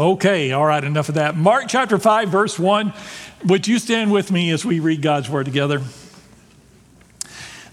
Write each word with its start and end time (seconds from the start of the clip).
Okay, 0.00 0.52
all 0.52 0.64
right, 0.64 0.84
enough 0.84 1.08
of 1.08 1.16
that. 1.16 1.36
Mark 1.36 1.64
chapter 1.66 1.98
5, 1.98 2.28
verse 2.28 2.56
1. 2.56 2.92
Would 3.46 3.66
you 3.66 3.80
stand 3.80 4.12
with 4.12 4.30
me 4.30 4.52
as 4.52 4.64
we 4.64 4.78
read 4.78 5.02
God's 5.02 5.28
word 5.28 5.44
together? 5.44 5.82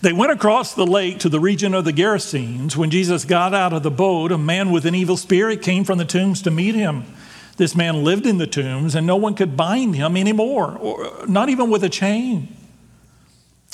They 0.02 0.12
went 0.12 0.32
across 0.32 0.74
the 0.74 0.88
lake 0.88 1.20
to 1.20 1.30
the 1.30 1.40
region 1.40 1.76
of 1.76 1.86
the 1.86 1.94
Gerasenes. 1.94 2.76
When 2.76 2.90
Jesus 2.90 3.26
got 3.26 3.54
out 3.54 3.74
of 3.74 3.84
the 3.84 3.92
boat, 3.92 4.32
a 4.32 4.40
man 4.40 4.72
with 4.72 4.88
an 4.88 4.96
evil 4.96 5.18
spirit 5.18 5.62
came 5.62 5.84
from 5.84 6.00
the 6.00 6.06
tombs 6.06 6.42
to 6.42 6.52
meet 6.52 6.74
him. 6.74 7.06
This 7.58 7.76
man 7.76 8.04
lived 8.04 8.26
in 8.26 8.40
the 8.40 8.48
tombs, 8.48 8.96
and 8.96 9.06
no 9.06 9.18
one 9.18 9.36
could 9.36 9.56
bind 9.56 9.96
him 9.96 10.18
anymore, 10.18 10.76
or 10.80 11.28
not 11.28 11.50
even 11.50 11.70
with 11.70 11.84
a 11.84 11.90
chain. 11.90 12.56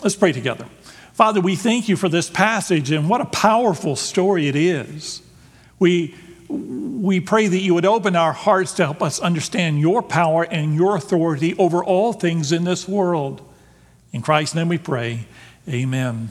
Let's 0.04 0.18
pray 0.18 0.34
together. 0.34 0.66
Father, 1.14 1.40
we 1.40 1.56
thank 1.56 1.88
you 1.88 1.96
for 1.96 2.10
this 2.10 2.30
passage, 2.30 2.92
and 2.92 3.08
what 3.08 3.22
a 3.22 3.26
powerful 3.26 3.96
story 3.96 4.50
it 4.50 4.58
is. 4.58 5.22
We, 5.80 6.16
we 6.52 7.20
pray 7.20 7.48
that 7.48 7.60
you 7.60 7.74
would 7.74 7.86
open 7.86 8.16
our 8.16 8.34
hearts 8.34 8.74
to 8.74 8.86
help 8.86 9.02
us 9.02 9.20
understand 9.20 9.80
your 9.80 10.02
power 10.02 10.44
and 10.44 10.76
your 10.76 10.96
authority 10.96 11.56
over 11.58 11.84
all 11.84 12.14
things 12.14 12.52
in 12.52 12.64
this 12.64 12.88
world. 12.88 13.42
In 14.14 14.22
Christ's 14.22 14.56
name 14.56 14.68
we 14.68 14.78
pray. 14.78 15.26
Amen. 15.68 16.30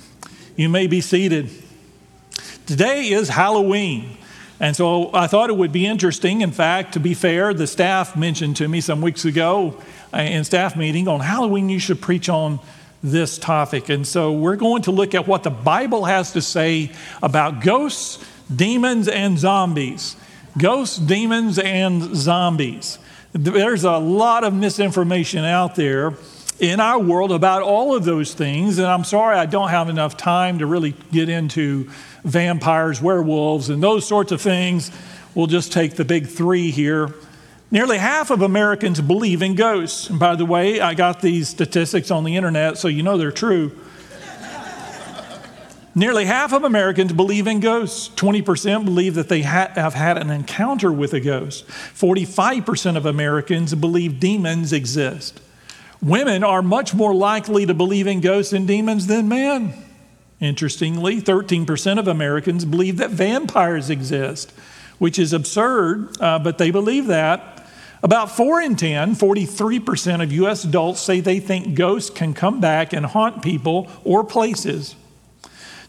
You 0.57 0.69
may 0.69 0.87
be 0.87 1.01
seated. 1.01 1.51
Today 2.67 3.09
is 3.09 3.29
Halloween. 3.29 4.17
And 4.61 4.77
so 4.77 5.13
I 5.15 5.27
thought 5.27 5.49
it 5.49 5.57
would 5.57 5.73
be 5.73 5.87
interesting. 5.87 6.43
In 6.43 6.53
fact, 6.53 6.93
to 6.93 7.01
be 7.01 7.15
fair, 7.15 7.55
the 7.55 7.67
staff 7.67 8.15
mentioned 8.15 8.57
to 8.59 8.69
me 8.69 8.83
some 8.83 9.01
weeks 9.01 9.25
ago 9.25 9.81
uh, 10.13 10.19
in 10.19 10.45
staff 10.45 10.77
meeting 10.77 11.09
on 11.09 11.21
Halloween, 11.21 11.71
you 11.71 11.79
should 11.79 12.01
preach 12.01 12.29
on 12.29 12.61
this 13.03 13.39
topic. 13.39 13.89
And 13.89 14.07
so 14.07 14.33
we're 14.33 14.57
going 14.57 14.83
to 14.83 14.91
look 14.91 15.15
at 15.15 15.27
what 15.27 15.43
the 15.43 15.51
Bible 15.51 16.05
has 16.05 16.33
to 16.33 16.43
say 16.43 16.93
about 17.23 17.63
ghosts, 17.63 18.23
demons, 18.55 19.09
and 19.09 19.39
zombies. 19.39 20.17
Ghosts, 20.59 20.99
demons, 20.99 21.59
and 21.59 22.15
zombies. 22.17 22.99
There's 23.33 23.85
a 23.85 23.99
lot 23.99 24.45
of 24.45 24.53
misinformation 24.53 25.45
out 25.45 25.77
there 25.77 26.15
in 26.59 26.79
our 26.79 26.99
world 26.99 27.33
about 27.33 27.63
all 27.63 27.97
of 27.97 28.05
those 28.05 28.35
things. 28.35 28.79
And 28.79 28.87
I'm 28.87 29.05
sorry 29.05 29.37
I 29.37 29.47
don't 29.47 29.71
have 29.71 29.89
enough 29.89 30.17
time 30.17 30.59
to 30.59 30.67
really 30.67 30.95
get 31.11 31.29
into 31.29 31.91
vampires, 32.25 33.01
werewolves, 33.01 33.71
and 33.71 33.83
those 33.83 34.07
sorts 34.07 34.31
of 34.31 34.41
things. 34.41 34.91
We'll 35.35 35.47
just 35.47 35.73
take 35.73 35.95
the 35.95 36.05
big 36.05 36.27
three 36.27 36.71
here. 36.71 37.15
Nearly 37.71 37.99
half 37.99 38.31
of 38.31 38.43
Americans 38.43 39.01
believe 39.01 39.43
in 39.43 39.55
ghosts. 39.55 40.11
And 40.11 40.19
by 40.19 40.35
the 40.35 40.45
way, 40.45 40.81
I 40.81 40.95
got 40.95 41.21
these 41.21 41.49
statistics 41.49 42.11
on 42.11 42.25
the 42.25 42.37
internet, 42.37 42.79
so 42.79 42.89
you 42.89 43.03
know 43.03 43.17
they're 43.17 43.31
true. 43.31 43.71
Nearly 45.95 46.25
half 46.25 46.53
of 46.53 46.63
Americans 46.63 47.13
believe 47.13 47.49
in 47.49 47.59
ghosts. 47.59 48.11
20% 48.11 48.85
believe 48.85 49.15
that 49.15 49.29
they 49.29 49.43
ha- 49.43 49.73
have 49.75 49.95
had 49.95 50.19
an 50.19 50.31
encounter 50.31 50.93
with 50.93 51.13
a 51.13 51.21
ghost. 51.21 51.67
45% 51.67 52.97
of 52.97 53.07
Americans 53.07 53.75
believe 53.75 54.21
demons 54.21 54.73
exist. 54.73 55.41
Women 56.01 56.45
are 56.45 56.63
much 56.63 56.95
more 56.95 57.13
likely 57.13 57.67
to 57.67 57.75
believe 57.75 58.07
in 58.07 58.21
ghosts 58.21 58.53
and 58.53 58.69
demons 58.69 59.09
than 59.09 59.29
men. 59.29 59.75
Interestingly, 60.41 61.21
13% 61.21 61.99
of 61.99 62.09
Americans 62.09 62.65
believe 62.65 62.97
that 62.99 63.11
vampires 63.11 63.91
exist, 63.91 64.53
which 64.99 65.19
is 65.19 65.33
absurd, 65.33 66.17
uh, 66.21 66.39
but 66.39 66.57
they 66.57 66.71
believe 66.71 67.07
that. 67.09 67.67
About 68.03 68.31
4 68.31 68.63
in 68.63 68.77
10, 68.77 69.17
43% 69.17 70.23
of 70.23 70.33
U.S. 70.33 70.65
adults 70.65 71.01
say 71.01 71.21
they 71.21 71.41
think 71.41 71.75
ghosts 71.75 72.09
can 72.09 72.33
come 72.33 72.61
back 72.61 72.95
and 72.95 73.05
haunt 73.05 73.43
people 73.43 73.89
or 74.05 74.25
places. 74.25 74.95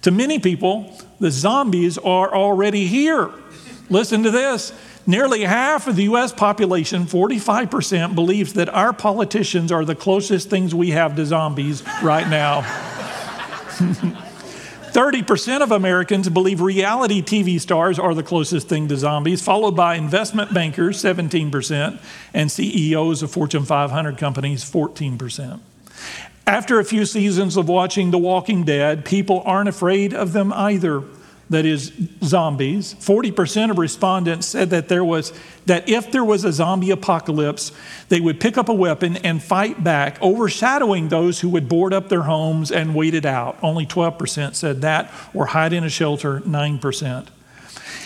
To 0.04 0.12
many 0.12 0.40
people, 0.40 0.98
the 1.20 1.32
zombies 1.32 1.98
are 1.98 2.34
already 2.34 2.88
here. 2.88 3.32
Listen 3.90 4.24
to 4.24 4.32
this. 4.32 4.74
Nearly 5.06 5.42
half 5.42 5.88
of 5.88 5.96
the 5.96 6.04
U.S. 6.04 6.32
population, 6.32 7.06
45%, 7.06 8.14
believes 8.14 8.54
that 8.54 8.70
our 8.70 8.94
politicians 8.94 9.72
are 9.72 9.84
the 9.84 9.96
closest 9.96 10.50
things 10.50 10.76
we 10.76 10.92
have 10.92 11.16
to 11.16 11.26
zombies 11.26 11.84
right 12.04 12.28
now. 12.28 12.62
30% 14.92 15.62
of 15.62 15.72
Americans 15.72 16.28
believe 16.30 16.60
reality 16.60 17.22
TV 17.22 17.60
stars 17.60 17.98
are 17.98 18.14
the 18.14 18.24
closest 18.24 18.68
thing 18.68 18.90
to 18.90 18.98
zombies, 18.98 19.42
followed 19.42 19.76
by 19.76 19.96
investment 19.96 20.54
bankers, 20.54 21.02
17%, 21.02 22.00
and 22.34 22.52
CEOs 22.52 23.24
of 23.24 23.32
Fortune 23.32 23.64
500 23.64 24.18
companies, 24.18 24.70
14%. 24.70 25.62
After 26.52 26.82
a 26.82 26.84
few 26.84 27.06
seasons 27.06 27.56
of 27.56 27.70
watching 27.70 28.12
The 28.12 28.18
Walking 28.18 28.66
Dead, 28.66 29.06
people 29.06 29.42
aren't 29.46 29.70
afraid 29.70 30.14
of 30.14 30.34
them 30.34 30.52
either. 30.52 31.02
That 31.50 31.66
is 31.66 31.94
zombies. 32.22 32.94
40% 32.96 33.72
of 33.72 33.78
respondents 33.78 34.48
said 34.48 34.70
that 34.72 34.90
there 34.90 35.06
was 35.06 35.32
that 35.66 35.88
if 35.88 36.12
there 36.12 36.26
was 36.26 36.44
a 36.44 36.52
zombie 36.52 36.92
apocalypse 36.92 37.72
they 38.10 38.20
would 38.20 38.42
pick 38.42 38.58
up 38.58 38.68
a 38.68 38.74
weapon 38.74 39.16
and 39.18 39.42
fight 39.42 39.82
back 39.82 40.22
overshadowing 40.22 41.08
those 41.08 41.40
who 41.40 41.48
would 41.48 41.70
board 41.70 41.94
up 41.94 42.10
their 42.10 42.24
homes 42.24 42.70
and 42.70 42.96
wait 42.96 43.14
it 43.14 43.26
out. 43.26 43.58
Only 43.62 43.86
12% 43.86 44.54
said 44.54 44.82
that 44.82 45.10
or 45.34 45.46
hide 45.46 45.72
in 45.72 45.86
a 45.86 45.90
shelter 45.90 46.42
9% 46.42 47.28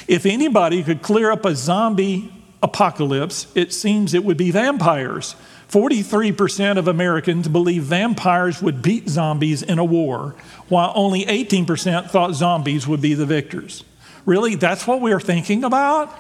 if 0.07 0.28
anybody 0.28 0.84
could 0.84 1.01
clear 1.01 1.31
up 1.31 1.45
a 1.45 1.55
zombie 1.55 2.31
apocalypse 2.61 3.47
it 3.55 3.73
seems 3.73 4.13
it 4.13 4.23
would 4.23 4.38
be 4.38 4.51
vampires 4.51 5.35
43% 5.75 6.78
of 6.78 6.88
Americans 6.88 7.50
believe 7.50 7.84
vampires 7.84 8.62
would 8.62 8.81
beat 8.81 9.09
zombies 9.09 9.62
in 9.62 9.78
a 9.78 9.84
war, 9.84 10.34
while 10.69 10.94
only 10.96 11.25
18% 11.25 12.09
thought 12.12 12.34
zombies 12.34 12.88
would 12.88 13.02
be 13.02 13.13
the 13.13 13.25
victors. 13.25 13.84
Really? 14.25 14.56
That's 14.56 14.88
what 14.88 15.02
we're 15.02 15.19
thinking 15.19 15.66
about? 15.66 16.14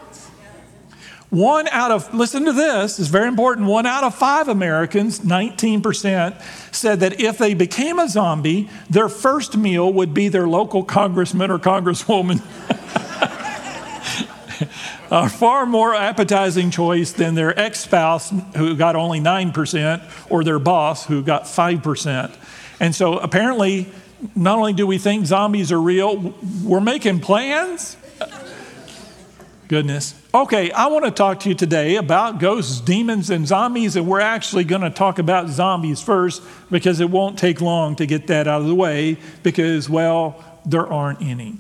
One 1.29 1.69
out 1.69 1.91
of, 1.91 2.13
listen 2.13 2.43
to 2.43 2.51
this, 2.51 2.99
it's 2.99 3.07
very 3.07 3.29
important. 3.29 3.67
One 3.67 3.85
out 3.85 4.03
of 4.03 4.13
five 4.13 4.49
Americans, 4.49 5.21
19%, 5.21 6.75
said 6.75 6.99
that 6.99 7.21
if 7.21 7.37
they 7.37 7.53
became 7.53 7.97
a 7.97 8.09
zombie, 8.09 8.69
their 8.89 9.07
first 9.07 9.55
meal 9.55 9.91
would 9.93 10.13
be 10.13 10.27
their 10.27 10.49
local 10.49 10.83
congressman 10.83 11.49
or 11.49 11.59
congresswoman. 11.59 12.41
a 15.15 15.29
far 15.29 15.65
more 15.65 15.95
appetizing 15.95 16.69
choice 16.69 17.13
than 17.13 17.35
their 17.35 17.57
ex 17.57 17.79
spouse 17.79 18.33
who 18.57 18.75
got 18.75 18.97
only 18.97 19.21
9% 19.21 20.03
or 20.29 20.43
their 20.43 20.59
boss 20.59 21.05
who 21.05 21.23
got 21.23 21.43
5%. 21.43 22.35
And 22.81 22.93
so 22.93 23.17
apparently, 23.17 23.89
not 24.35 24.57
only 24.57 24.73
do 24.73 24.85
we 24.85 24.97
think 24.97 25.25
zombies 25.25 25.71
are 25.71 25.79
real, 25.79 26.35
we're 26.61 26.81
making 26.81 27.21
plans. 27.21 27.95
Goodness. 29.69 30.21
Okay, 30.33 30.69
I 30.71 30.87
want 30.87 31.05
to 31.05 31.11
talk 31.11 31.39
to 31.41 31.49
you 31.49 31.55
today 31.55 31.95
about 31.95 32.39
ghosts, 32.39 32.81
demons, 32.81 33.29
and 33.29 33.47
zombies, 33.47 33.95
and 33.95 34.05
we're 34.05 34.19
actually 34.19 34.65
going 34.65 34.81
to 34.81 34.89
talk 34.89 35.17
about 35.17 35.47
zombies 35.47 36.01
first 36.01 36.43
because 36.69 36.99
it 36.99 37.09
won't 37.09 37.39
take 37.39 37.61
long 37.61 37.95
to 37.95 38.05
get 38.05 38.27
that 38.27 38.49
out 38.49 38.59
of 38.61 38.67
the 38.67 38.75
way 38.75 39.17
because, 39.43 39.89
well, 39.89 40.43
there 40.65 40.85
aren't 40.85 41.21
any. 41.21 41.57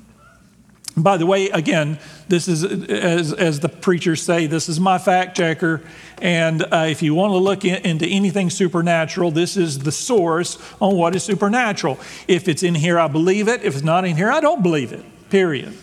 By 0.97 1.17
the 1.17 1.25
way, 1.25 1.49
again, 1.49 1.99
this 2.29 2.47
is, 2.47 2.63
as, 2.63 3.33
as 3.33 3.59
the 3.59 3.67
preachers 3.67 4.21
say, 4.21 4.47
this 4.47 4.69
is 4.69 4.79
my 4.79 4.97
fact 4.97 5.35
checker. 5.35 5.81
And 6.21 6.63
uh, 6.63 6.85
if 6.89 7.01
you 7.01 7.13
want 7.13 7.31
to 7.31 7.37
look 7.37 7.65
in, 7.65 7.85
into 7.85 8.07
anything 8.07 8.49
supernatural, 8.49 9.31
this 9.31 9.57
is 9.57 9.79
the 9.79 9.91
source 9.91 10.57
on 10.79 10.95
what 10.95 11.13
is 11.13 11.23
supernatural. 11.23 11.99
If 12.29 12.47
it's 12.47 12.63
in 12.63 12.75
here, 12.75 12.97
I 12.97 13.07
believe 13.07 13.49
it. 13.49 13.63
If 13.63 13.75
it's 13.75 13.83
not 13.83 14.05
in 14.05 14.15
here, 14.15 14.31
I 14.31 14.39
don't 14.39 14.63
believe 14.63 14.93
it, 14.93 15.03
period. 15.29 15.77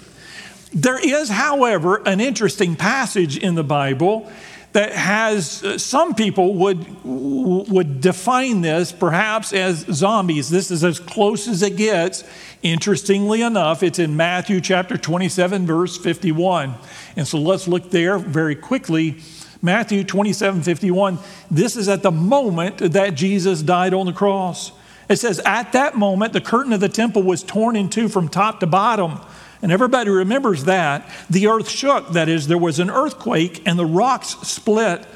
There 0.73 0.99
is, 0.99 1.29
however, 1.29 2.01
an 2.07 2.21
interesting 2.21 2.75
passage 2.75 3.37
in 3.37 3.55
the 3.55 3.65
Bible 3.65 4.33
that 4.73 4.93
has 4.93 5.63
uh, 5.63 5.79
some 5.79 6.15
people 6.15 6.55
would 6.55 6.87
would 7.05 8.01
define 8.01 8.63
this 8.63 8.91
perhaps 8.91 9.53
as 9.53 9.81
zombies 9.93 10.49
this 10.49 10.71
is 10.71 10.83
as 10.83 10.99
close 10.99 11.47
as 11.47 11.63
it 11.63 11.77
gets 11.77 12.25
interestingly 12.63 13.43
enough 13.43 13.83
it's 13.83 13.99
in 13.99 14.17
matthew 14.17 14.61
chapter 14.61 14.97
27 14.97 15.67
verse 15.67 15.97
51 15.97 16.75
and 17.17 17.27
so 17.27 17.39
let's 17.39 17.69
look 17.69 17.91
there 17.91 18.19
very 18.19 18.55
quickly. 18.55 19.17
Matthew 19.61 20.03
27 20.03 20.63
51 20.63 21.19
this 21.51 21.77
is 21.77 21.89
at 21.89 22.03
the 22.03 22.11
moment 22.11 22.79
that 22.79 23.15
jesus 23.15 23.63
died 23.63 23.95
on 23.95 24.07
the 24.07 24.13
cross. 24.13 24.73
It 25.09 25.17
says 25.17 25.41
at 25.45 25.73
that 25.73 25.97
moment 25.97 26.33
the 26.33 26.41
curtain 26.41 26.73
of 26.73 26.81
the 26.81 26.89
temple 26.89 27.23
was 27.23 27.43
torn 27.43 27.77
in 27.77 27.89
two 27.89 28.09
from 28.09 28.29
top 28.29 28.61
to 28.61 28.67
bottom. 28.67 29.21
And 29.61 29.71
everybody 29.71 30.11
remembers 30.11 30.65
that. 30.65 31.09
The 31.31 31.47
earth 31.47 31.69
shook, 31.69 32.09
that 32.11 32.29
is, 32.29 32.49
there 32.49 32.59
was 32.59 32.81
an 32.81 32.91
earthquake 32.91 33.63
and 33.65 33.79
the 33.79 33.87
rocks 33.87 34.31
split. 34.43 35.07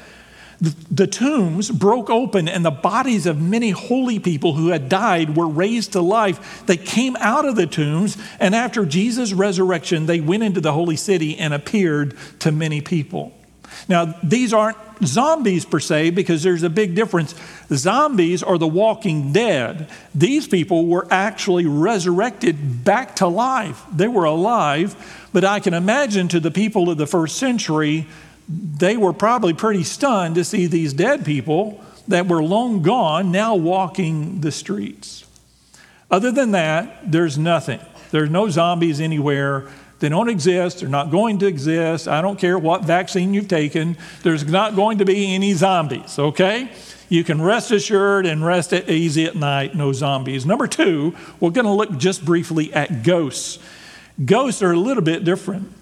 The, 0.59 1.05
tombs 1.05 1.69
broke 1.69 2.09
open, 2.09 2.47
and 2.47 2.65
the 2.65 2.71
bodies 2.71 3.27
of 3.27 3.39
many 3.39 3.69
holy 3.69 4.17
people 4.17 4.53
who 4.53 4.69
had 4.69 4.89
died 4.89 5.37
were 5.37 5.47
raised 5.47 5.91
to 5.93 6.01
life. 6.01 6.65
They 6.65 6.77
came 6.77 7.15
out 7.17 7.45
of 7.45 7.55
the 7.55 7.67
tombs, 7.67 8.17
and 8.39 8.55
after 8.55 8.83
Jesus' 8.83 9.33
resurrection, 9.33 10.07
they 10.07 10.19
went 10.19 10.41
into 10.41 10.59
the 10.59 10.73
holy 10.73 10.95
city 10.95 11.37
and 11.37 11.53
appeared 11.53 12.17
to 12.39 12.51
many 12.51 12.81
people. 12.81 13.33
Now, 13.87 14.15
these 14.23 14.53
aren't 14.53 14.77
zombies 15.05 15.63
per 15.63 15.79
se 15.79 16.11
because 16.11 16.41
there's 16.41 16.63
a 16.63 16.69
big 16.69 16.95
difference. 16.95 17.35
Zombies 17.69 18.41
are 18.41 18.57
the 18.57 18.67
walking 18.67 19.31
dead. 19.31 19.89
These 20.15 20.47
people 20.47 20.87
were 20.87 21.07
actually 21.11 21.65
resurrected 21.65 22.83
back 22.83 23.17
to 23.17 23.27
life. 23.27 23.83
They 23.93 24.07
were 24.07 24.25
alive, 24.25 24.95
but 25.33 25.45
I 25.45 25.59
can 25.59 25.73
imagine 25.73 26.27
to 26.29 26.39
the 26.39 26.51
people 26.51 26.89
of 26.89 26.97
the 26.97 27.05
first 27.05 27.37
century, 27.37 28.07
they 28.47 28.97
were 28.97 29.13
probably 29.13 29.53
pretty 29.53 29.83
stunned 29.83 30.35
to 30.35 30.43
see 30.43 30.67
these 30.67 30.93
dead 30.93 31.25
people 31.25 31.83
that 32.07 32.27
were 32.27 32.41
long 32.41 32.81
gone 32.81 33.31
now 33.31 33.55
walking 33.55 34.41
the 34.41 34.51
streets. 34.51 35.25
Other 36.09 36.31
than 36.31 36.51
that, 36.51 37.11
there's 37.11 37.37
nothing. 37.37 37.81
There's 38.11 38.29
no 38.29 38.49
zombies 38.49 39.01
anywhere. 39.01 39.67
They 39.99 40.09
don't 40.09 40.29
exist. 40.29 40.79
They're 40.79 40.89
not 40.89 41.11
going 41.11 41.39
to 41.39 41.47
exist. 41.47 42.07
I 42.07 42.21
don't 42.21 42.39
care 42.39 42.57
what 42.57 42.85
vaccine 42.85 43.33
you've 43.33 43.49
taken. 43.49 43.97
There's 44.23 44.45
not 44.45 44.75
going 44.75 44.99
to 44.99 45.05
be 45.05 45.33
any 45.35 45.53
zombies, 45.53 46.17
okay? 46.17 46.71
You 47.09 47.23
can 47.23 47.41
rest 47.41 47.71
assured 47.71 48.25
and 48.25 48.45
rest 48.45 48.73
at 48.73 48.89
easy 48.89 49.25
at 49.25 49.35
night, 49.35 49.75
no 49.75 49.91
zombies. 49.91 50.45
Number 50.45 50.67
two, 50.67 51.15
we're 51.39 51.49
going 51.49 51.65
to 51.65 51.71
look 51.71 51.97
just 51.97 52.23
briefly 52.23 52.71
at 52.73 53.03
ghosts. 53.03 53.59
Ghosts 54.23 54.61
are 54.61 54.71
a 54.71 54.79
little 54.79 55.03
bit 55.03 55.23
different. 55.23 55.73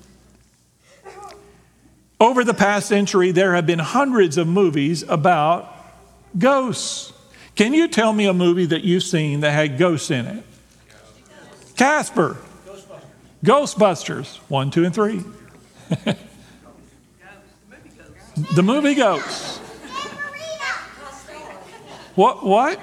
Over 2.19 2.43
the 2.43 2.53
past 2.53 2.87
century, 2.87 3.31
there 3.31 3.55
have 3.55 3.65
been 3.65 3.79
hundreds 3.79 4.37
of 4.37 4.47
movies 4.47 5.03
about 5.03 5.73
ghosts. 6.37 7.11
Can 7.55 7.73
you 7.73 7.87
tell 7.87 8.13
me 8.13 8.25
a 8.25 8.33
movie 8.33 8.65
that 8.67 8.83
you've 8.83 9.03
seen 9.03 9.41
that 9.41 9.51
had 9.51 9.77
ghosts 9.77 10.11
in 10.11 10.25
it? 10.25 10.43
Casper. 11.75 12.37
Ghostbusters. 13.43 14.37
One, 14.49 14.71
two, 14.71 14.85
and 14.85 14.95
three. 14.95 15.23
the 18.55 18.63
movie 18.63 18.95
Ghosts. 18.95 19.59
What? 22.15 22.45
What? 22.45 22.79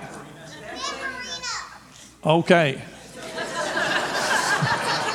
Okay. 2.24 2.82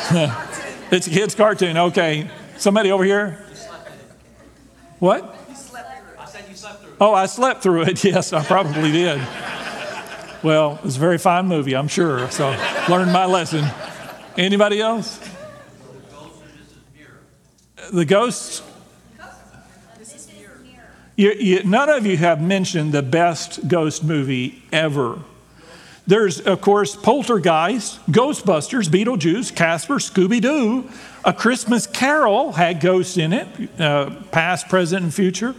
it's 0.92 1.08
a 1.08 1.10
kid's 1.10 1.36
cartoon. 1.36 1.78
Okay. 1.78 2.30
Somebody 2.58 2.92
over 2.92 3.04
here? 3.04 3.46
What? 5.00 5.36
Oh, 7.00 7.14
I 7.14 7.28
slept 7.28 7.62
through 7.62 7.84
it. 7.84 8.04
Yes, 8.04 8.34
I 8.34 8.44
probably 8.44 8.92
did. 8.92 9.22
Well, 10.44 10.80
it's 10.84 10.96
a 10.96 11.00
very 11.00 11.18
fine 11.18 11.48
movie, 11.48 11.76
I'm 11.76 11.88
sure. 11.88 12.30
So, 12.32 12.50
learned 12.90 13.12
my 13.12 13.26
lesson. 13.26 13.66
Anybody 14.38 14.82
else? 14.82 15.20
The 17.92 18.06
ghosts? 18.06 18.64
You, 21.16 21.32
you, 21.32 21.64
none 21.64 21.90
of 21.90 22.06
you 22.06 22.16
have 22.18 22.40
mentioned 22.40 22.92
the 22.92 23.02
best 23.02 23.68
ghost 23.68 24.04
movie 24.04 24.62
ever. 24.72 25.20
There's, 26.06 26.40
of 26.40 26.62
course, 26.62 26.96
Poltergeist, 26.96 28.06
Ghostbusters, 28.06 28.88
Beetlejuice, 28.88 29.54
Casper, 29.54 29.96
Scooby 29.96 30.40
Doo. 30.40 30.90
A 31.28 31.34
Christmas 31.34 31.86
Carol 31.86 32.54
had 32.54 32.80
ghosts 32.80 33.18
in 33.18 33.34
it, 33.34 33.48
uh, 33.82 34.12
past, 34.32 34.70
present, 34.70 35.04
and 35.04 35.14
future. 35.14 35.56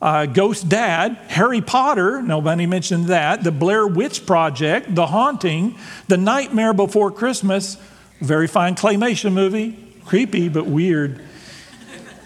Uh, 0.00 0.26
Ghost 0.26 0.68
Dad, 0.68 1.18
Harry 1.26 1.60
Potter, 1.60 2.22
nobody 2.22 2.64
mentioned 2.64 3.06
that. 3.06 3.42
The 3.42 3.50
Blair 3.50 3.88
Witch 3.88 4.24
Project, 4.24 4.94
The 4.94 5.06
Haunting, 5.06 5.76
The 6.06 6.16
Nightmare 6.16 6.72
Before 6.72 7.10
Christmas, 7.10 7.76
very 8.20 8.46
fine 8.46 8.76
claymation 8.76 9.32
movie, 9.32 9.76
creepy 10.04 10.48
but 10.48 10.66
weird. 10.66 11.20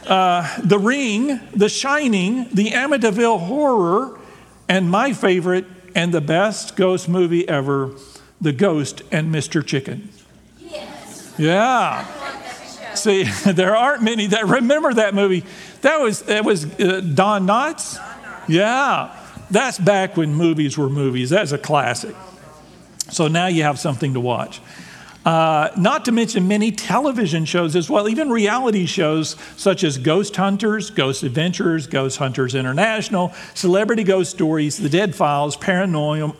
Uh, 0.06 0.60
the 0.62 0.78
Ring, 0.78 1.40
The 1.54 1.70
Shining, 1.70 2.50
The 2.52 2.72
Amityville 2.72 3.46
Horror, 3.46 4.18
and 4.68 4.90
my 4.90 5.14
favorite 5.14 5.64
and 5.94 6.12
the 6.12 6.20
best 6.20 6.76
ghost 6.76 7.08
movie 7.08 7.48
ever, 7.48 7.92
The 8.42 8.52
Ghost 8.52 9.00
and 9.10 9.34
Mr. 9.34 9.64
Chicken. 9.64 10.10
Yes. 10.60 11.34
Yeah. 11.38 12.17
See, 13.02 13.24
there 13.46 13.76
aren't 13.76 14.02
many 14.02 14.26
that 14.28 14.46
remember 14.46 14.94
that 14.94 15.14
movie. 15.14 15.44
That 15.82 16.00
was 16.00 16.22
that 16.22 16.44
was 16.44 16.64
uh, 16.80 17.00
Don 17.00 17.46
Knotts. 17.46 18.02
Yeah, 18.48 19.14
that's 19.50 19.78
back 19.78 20.16
when 20.16 20.34
movies 20.34 20.76
were 20.76 20.88
movies. 20.88 21.30
That's 21.30 21.52
a 21.52 21.58
classic. 21.58 22.14
So 23.10 23.28
now 23.28 23.46
you 23.46 23.62
have 23.62 23.78
something 23.78 24.14
to 24.14 24.20
watch. 24.20 24.60
Uh, 25.24 25.70
not 25.76 26.06
to 26.06 26.12
mention 26.12 26.48
many 26.48 26.72
television 26.72 27.44
shows 27.44 27.76
as 27.76 27.90
well, 27.90 28.08
even 28.08 28.30
reality 28.30 28.86
shows 28.86 29.36
such 29.56 29.84
as 29.84 29.98
Ghost 29.98 30.34
Hunters, 30.36 30.88
Ghost 30.88 31.22
Adventures, 31.22 31.86
Ghost 31.86 32.16
Hunters 32.16 32.54
International, 32.54 33.34
Celebrity 33.52 34.04
Ghost 34.04 34.30
Stories, 34.30 34.78
The 34.78 34.88
Dead 34.88 35.14
Files, 35.14 35.54
Paranormal, 35.56 36.34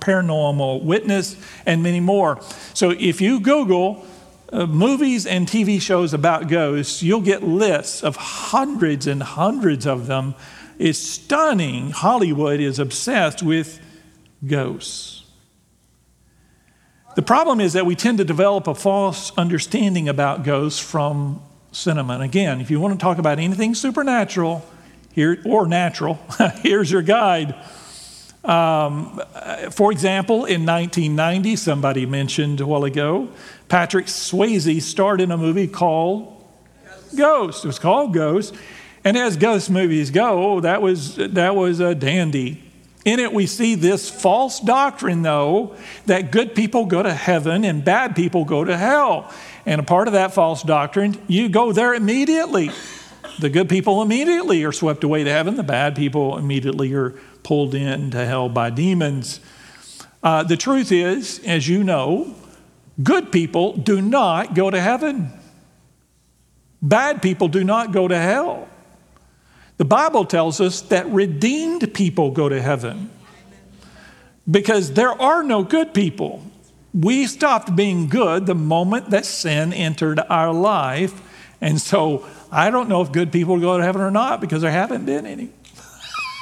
Paranormal 0.00 0.84
Witness, 0.84 1.36
and 1.66 1.82
many 1.82 1.98
more. 1.98 2.40
So 2.72 2.90
if 2.90 3.20
you 3.20 3.40
Google 3.40 4.06
uh, 4.52 4.66
movies 4.66 5.26
and 5.26 5.46
TV 5.46 5.80
shows 5.80 6.14
about 6.14 6.48
ghosts, 6.48 7.02
you'll 7.02 7.20
get 7.20 7.42
lists 7.42 8.02
of 8.02 8.16
hundreds 8.16 9.06
and 9.06 9.22
hundreds 9.22 9.86
of 9.86 10.06
them. 10.06 10.34
It's 10.78 10.98
stunning. 10.98 11.90
Hollywood 11.90 12.60
is 12.60 12.78
obsessed 12.78 13.42
with 13.42 13.80
ghosts. 14.46 15.24
The 17.14 17.22
problem 17.22 17.60
is 17.60 17.74
that 17.74 17.86
we 17.86 17.94
tend 17.94 18.18
to 18.18 18.24
develop 18.24 18.66
a 18.66 18.74
false 18.74 19.30
understanding 19.38 20.08
about 20.08 20.42
ghosts 20.42 20.80
from 20.80 21.40
cinema. 21.70 22.14
And 22.14 22.22
again, 22.22 22.60
if 22.60 22.70
you 22.70 22.80
want 22.80 22.98
to 22.98 23.02
talk 23.02 23.18
about 23.18 23.38
anything 23.38 23.74
supernatural 23.74 24.64
here 25.12 25.40
or 25.46 25.66
natural, 25.66 26.18
here's 26.62 26.90
your 26.90 27.02
guide. 27.02 27.54
Um, 28.44 29.22
for 29.70 29.90
example, 29.90 30.44
in 30.44 30.66
1990, 30.66 31.56
somebody 31.56 32.04
mentioned 32.04 32.60
a 32.60 32.66
while 32.66 32.84
ago, 32.84 33.28
Patrick 33.68 34.06
Swayze 34.06 34.82
starred 34.82 35.20
in 35.20 35.30
a 35.30 35.38
movie 35.38 35.66
called 35.66 36.30
Ghost. 37.16 37.64
It 37.64 37.68
was 37.68 37.78
called 37.78 38.12
Ghost. 38.12 38.54
And 39.04 39.18
as 39.18 39.36
ghost 39.36 39.70
movies 39.70 40.10
go, 40.10 40.60
that 40.60 40.80
was, 40.80 41.16
that 41.16 41.54
was 41.54 41.80
a 41.80 41.94
dandy. 41.94 42.62
In 43.04 43.18
it, 43.18 43.34
we 43.34 43.46
see 43.46 43.74
this 43.74 44.08
false 44.08 44.60
doctrine, 44.60 45.20
though, 45.20 45.76
that 46.06 46.30
good 46.32 46.54
people 46.54 46.86
go 46.86 47.02
to 47.02 47.12
heaven 47.12 47.64
and 47.64 47.84
bad 47.84 48.16
people 48.16 48.46
go 48.46 48.64
to 48.64 48.76
hell. 48.76 49.30
And 49.66 49.78
a 49.78 49.84
part 49.84 50.08
of 50.08 50.14
that 50.14 50.32
false 50.32 50.62
doctrine, 50.62 51.20
you 51.28 51.50
go 51.50 51.72
there 51.72 51.92
immediately. 51.92 52.70
The 53.40 53.50
good 53.50 53.68
people 53.68 54.00
immediately 54.00 54.64
are 54.64 54.72
swept 54.72 55.04
away 55.04 55.24
to 55.24 55.30
heaven, 55.30 55.56
the 55.56 55.62
bad 55.62 55.96
people 55.96 56.38
immediately 56.38 56.94
are 56.94 57.14
pulled 57.44 57.74
into 57.74 58.24
hell 58.24 58.48
by 58.48 58.70
demons. 58.70 59.38
Uh, 60.22 60.42
the 60.42 60.56
truth 60.56 60.90
is, 60.90 61.38
as 61.44 61.68
you 61.68 61.84
know, 61.84 62.34
good 63.02 63.30
people 63.30 63.74
do 63.74 64.00
not 64.00 64.54
go 64.54 64.70
to 64.70 64.80
heaven, 64.80 65.30
bad 66.82 67.22
people 67.22 67.46
do 67.46 67.62
not 67.62 67.92
go 67.92 68.08
to 68.08 68.18
hell. 68.18 68.68
The 69.76 69.84
Bible 69.84 70.24
tells 70.24 70.60
us 70.60 70.80
that 70.82 71.06
redeemed 71.08 71.94
people 71.94 72.30
go 72.30 72.48
to 72.48 72.60
heaven 72.60 73.10
because 74.50 74.92
there 74.92 75.10
are 75.10 75.42
no 75.42 75.62
good 75.62 75.92
people. 75.92 76.42
We 76.92 77.26
stopped 77.26 77.74
being 77.74 78.08
good 78.08 78.46
the 78.46 78.54
moment 78.54 79.10
that 79.10 79.26
sin 79.26 79.72
entered 79.72 80.20
our 80.30 80.52
life. 80.52 81.20
And 81.60 81.80
so 81.80 82.26
I 82.52 82.70
don't 82.70 82.88
know 82.88 83.02
if 83.02 83.10
good 83.10 83.32
people 83.32 83.58
go 83.58 83.76
to 83.76 83.82
heaven 83.82 84.00
or 84.00 84.12
not 84.12 84.40
because 84.40 84.62
there 84.62 84.70
haven't 84.70 85.06
been 85.06 85.26
any. 85.26 85.50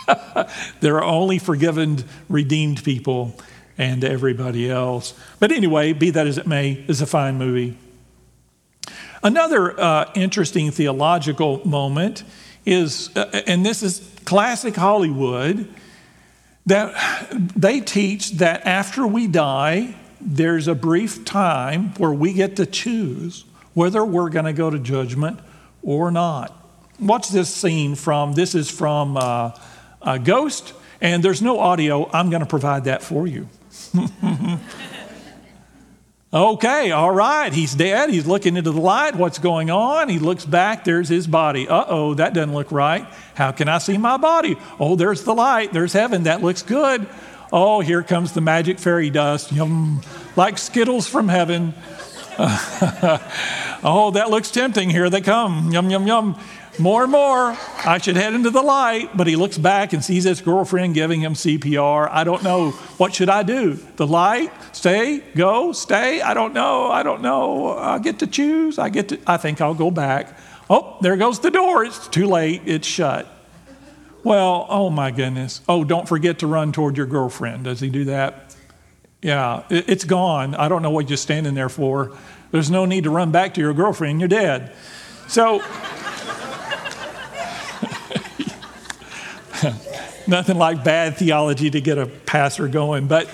there 0.81 0.97
are 0.97 1.05
only 1.05 1.39
forgiven, 1.39 2.05
redeemed 2.29 2.85
people 2.85 3.39
and 3.79 4.05
everybody 4.05 4.71
else. 4.71 5.15
But 5.39 5.53
anyway, 5.53 5.93
be 5.93 6.11
that 6.11 6.27
as 6.27 6.39
it 6.39 6.47
may, 6.47 6.85
is 6.89 7.01
a 7.01 7.07
fine 7.07 7.37
movie. 7.37 7.77
Another 9.23 9.79
uh, 9.79 10.11
interesting 10.15 10.71
theological 10.71 11.67
moment 11.67 12.25
is, 12.67 13.11
uh, 13.17 13.43
and 13.47 13.65
this 13.65 13.83
is 13.83 14.09
classic 14.25 14.75
Hollywood, 14.77 15.69
that 16.67 16.95
they 17.57 17.81
teach 17.81 18.33
that 18.33 18.67
after 18.67 19.07
we 19.07 19.27
die, 19.27 19.95
there's 20.21 20.69
a 20.69 20.75
brief 20.75 21.25
time 21.25 21.95
where 21.95 22.13
we 22.13 22.33
get 22.33 22.57
to 22.57 22.67
choose 22.67 23.45
whether 23.75 24.05
we're 24.05 24.31
going 24.31 24.45
to 24.45 24.53
go 24.53 24.71
to 24.71 24.79
judgment 24.79 25.41
or 25.83 26.11
not. 26.11 26.57
Watch 27.01 27.31
this 27.31 27.53
scene 27.53 27.95
from, 27.95 28.35
this 28.35 28.55
is 28.55 28.71
from 28.71 29.17
uh, 29.17 29.53
A 30.05 30.19
ghost, 30.19 30.75
and 31.01 31.23
there's 31.23 31.43
no 31.43 31.59
audio. 31.59 32.11
I'm 32.13 32.31
going 32.31 32.41
to 32.41 32.47
provide 32.47 32.85
that 32.85 33.03
for 33.03 33.27
you. 33.27 33.49
Okay, 36.35 36.93
all 36.93 37.11
right. 37.11 37.53
He's 37.53 37.75
dead. 37.75 38.09
He's 38.09 38.27
looking 38.27 38.57
into 38.57 38.71
the 38.71 38.81
light. 38.81 39.15
What's 39.15 39.39
going 39.39 39.71
on? 39.71 40.09
He 40.09 40.19
looks 40.19 40.47
back. 40.47 40.83
There's 40.83 41.11
his 41.11 41.27
body. 41.27 41.69
Uh 41.69 41.85
oh, 41.87 42.15
that 42.15 42.33
doesn't 42.33 42.55
look 42.55 42.73
right. 42.73 43.07
How 43.35 43.53
can 43.53 43.69
I 43.69 43.77
see 43.77 43.99
my 43.99 44.17
body? 44.17 44.57
Oh, 44.81 44.97
there's 44.97 45.25
the 45.25 45.35
light. 45.35 45.75
There's 45.75 45.93
heaven. 45.93 46.23
That 46.23 46.41
looks 46.41 46.63
good. 46.63 47.07
Oh, 47.53 47.81
here 47.81 48.03
comes 48.03 48.33
the 48.33 48.41
magic 48.41 48.79
fairy 48.79 49.11
dust. 49.11 49.53
Yum, 49.53 50.01
like 50.35 50.57
Skittles 50.57 51.07
from 51.07 51.29
heaven. 51.29 51.75
oh, 52.39 54.11
that 54.15 54.31
looks 54.31 54.51
tempting. 54.51 54.89
Here 54.89 55.11
they 55.11 55.21
come. 55.21 55.71
Yum, 55.71 55.91
yum, 55.91 56.07
yum. 56.07 56.41
More 56.79 57.03
and 57.03 57.13
more. 57.13 57.57
I 57.85 57.99
should 57.99 58.17
head 58.17 58.35
into 58.35 58.51
the 58.51 58.63
light. 58.63 59.17
But 59.17 59.27
he 59.27 59.37
looks 59.37 59.59
back 59.59 59.93
and 59.93 60.03
sees 60.05 60.25
his 60.25 60.41
girlfriend 60.41 60.95
giving 60.95 61.21
him 61.21 61.35
CPR. 61.35 62.09
I 62.11 62.25
don't 62.25 62.43
know. 62.43 62.71
What 62.99 63.15
should 63.15 63.29
I 63.29 63.43
do? 63.43 63.75
The 63.97 64.07
light? 64.07 64.51
Stay? 64.75 65.19
Go? 65.35 65.73
Stay? 65.73 66.23
I 66.23 66.35
don't 66.35 66.55
know. 66.55 66.91
I 66.91 67.03
don't 67.03 67.21
know. 67.21 67.77
I 67.77 67.99
get 67.99 68.21
to 68.21 68.27
choose. 68.27 68.79
I 68.79 68.89
get 68.89 69.11
to, 69.11 69.19
I 69.27 69.37
think 69.37 69.61
I'll 69.61 69.75
go 69.75 69.91
back. 69.91 70.37
Oh, 70.71 70.97
there 71.03 71.17
goes 71.17 71.41
the 71.41 71.51
door. 71.51 71.85
It's 71.85 72.09
too 72.09 72.27
late. 72.27 72.63
It's 72.65 72.87
shut. 72.87 73.29
Well, 74.25 74.67
oh 74.69 74.89
my 74.89 75.11
goodness. 75.11 75.61
Oh, 75.69 75.85
don't 75.85 76.09
forget 76.09 76.39
to 76.39 76.47
run 76.47 76.73
toward 76.73 76.97
your 76.97 77.07
girlfriend. 77.07 77.65
Does 77.65 77.81
he 77.81 77.91
do 77.91 78.05
that? 78.05 78.55
Yeah, 79.21 79.65
it's 79.69 80.05
gone. 80.05 80.55
I 80.55 80.69
don't 80.69 80.83
know 80.83 80.91
what 80.91 81.11
you're 81.11 81.17
standing 81.17 81.55
there 81.55 81.69
for. 81.69 82.17
There's 82.51 82.71
no 82.71 82.85
need 82.85 83.05
to 83.05 83.11
run 83.11 83.31
back 83.31 83.55
to 83.55 83.61
your 83.61 83.73
girlfriend. 83.75 84.21
You're 84.21 84.29
dead. 84.29 84.73
So, 85.29 85.63
nothing 90.27 90.59
like 90.59 90.85
bad 90.85 91.17
theology 91.17 91.71
to 91.71 91.81
get 91.81 91.99
a 91.99 92.07
pastor 92.07 92.69
going. 92.69 93.07
But 93.07 93.29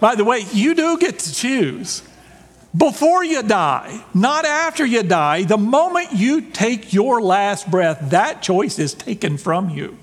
by 0.00 0.14
the 0.14 0.24
way, 0.24 0.44
you 0.52 0.74
do 0.74 0.98
get 0.98 1.18
to 1.20 1.34
choose 1.34 2.02
before 2.76 3.22
you 3.22 3.42
die, 3.42 4.02
not 4.14 4.44
after 4.44 4.86
you 4.86 5.02
die. 5.02 5.44
The 5.44 5.58
moment 5.58 6.12
you 6.12 6.40
take 6.40 6.92
your 6.92 7.20
last 7.20 7.70
breath, 7.70 8.10
that 8.10 8.42
choice 8.42 8.78
is 8.78 8.94
taken 8.94 9.36
from 9.36 9.70
you. 9.70 9.98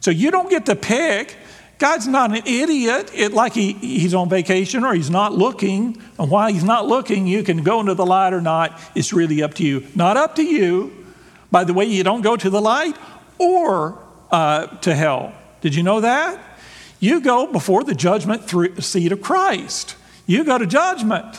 So 0.00 0.10
you 0.10 0.30
don't 0.30 0.50
get 0.50 0.66
to 0.66 0.76
pick. 0.76 1.36
God's 1.78 2.06
not 2.06 2.30
an 2.30 2.46
idiot, 2.46 3.10
it, 3.12 3.32
like 3.32 3.54
he, 3.54 3.72
he's 3.72 4.14
on 4.14 4.28
vacation 4.28 4.84
or 4.84 4.94
he's 4.94 5.10
not 5.10 5.32
looking. 5.32 6.00
And 6.18 6.30
while 6.30 6.52
he's 6.52 6.62
not 6.62 6.86
looking, 6.86 7.26
you 7.26 7.42
can 7.42 7.64
go 7.64 7.80
into 7.80 7.94
the 7.94 8.06
light 8.06 8.32
or 8.32 8.40
not. 8.40 8.78
It's 8.94 9.12
really 9.12 9.42
up 9.42 9.54
to 9.54 9.64
you. 9.64 9.86
Not 9.96 10.16
up 10.16 10.36
to 10.36 10.44
you. 10.44 11.04
By 11.50 11.64
the 11.64 11.74
way, 11.74 11.86
you 11.86 12.04
don't 12.04 12.22
go 12.22 12.36
to 12.36 12.50
the 12.50 12.60
light 12.60 12.96
or 13.38 13.98
uh, 14.32 14.66
to 14.78 14.94
hell. 14.94 15.34
Did 15.60 15.76
you 15.76 15.84
know 15.84 16.00
that? 16.00 16.40
You 16.98 17.20
go 17.20 17.46
before 17.46 17.84
the 17.84 17.94
judgment 17.94 18.48
through 18.48 18.80
seat 18.80 19.12
of 19.12 19.20
Christ. 19.20 19.96
You 20.26 20.42
go 20.44 20.58
to 20.58 20.66
judgment. 20.66 21.36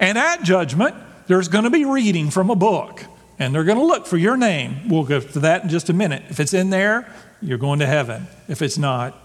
And 0.00 0.16
at 0.16 0.42
judgment, 0.42 0.94
there's 1.26 1.48
going 1.48 1.64
to 1.64 1.70
be 1.70 1.84
reading 1.84 2.30
from 2.30 2.50
a 2.50 2.54
book, 2.54 3.04
and 3.38 3.54
they're 3.54 3.64
going 3.64 3.78
to 3.78 3.84
look 3.84 4.06
for 4.06 4.16
your 4.16 4.36
name. 4.36 4.88
We'll 4.88 5.04
go 5.04 5.20
to 5.20 5.40
that 5.40 5.64
in 5.64 5.68
just 5.68 5.90
a 5.90 5.92
minute. 5.92 6.22
If 6.30 6.40
it's 6.40 6.54
in 6.54 6.70
there, 6.70 7.12
you're 7.42 7.58
going 7.58 7.80
to 7.80 7.86
heaven. 7.86 8.26
If 8.48 8.62
it's 8.62 8.78
not, 8.78 9.20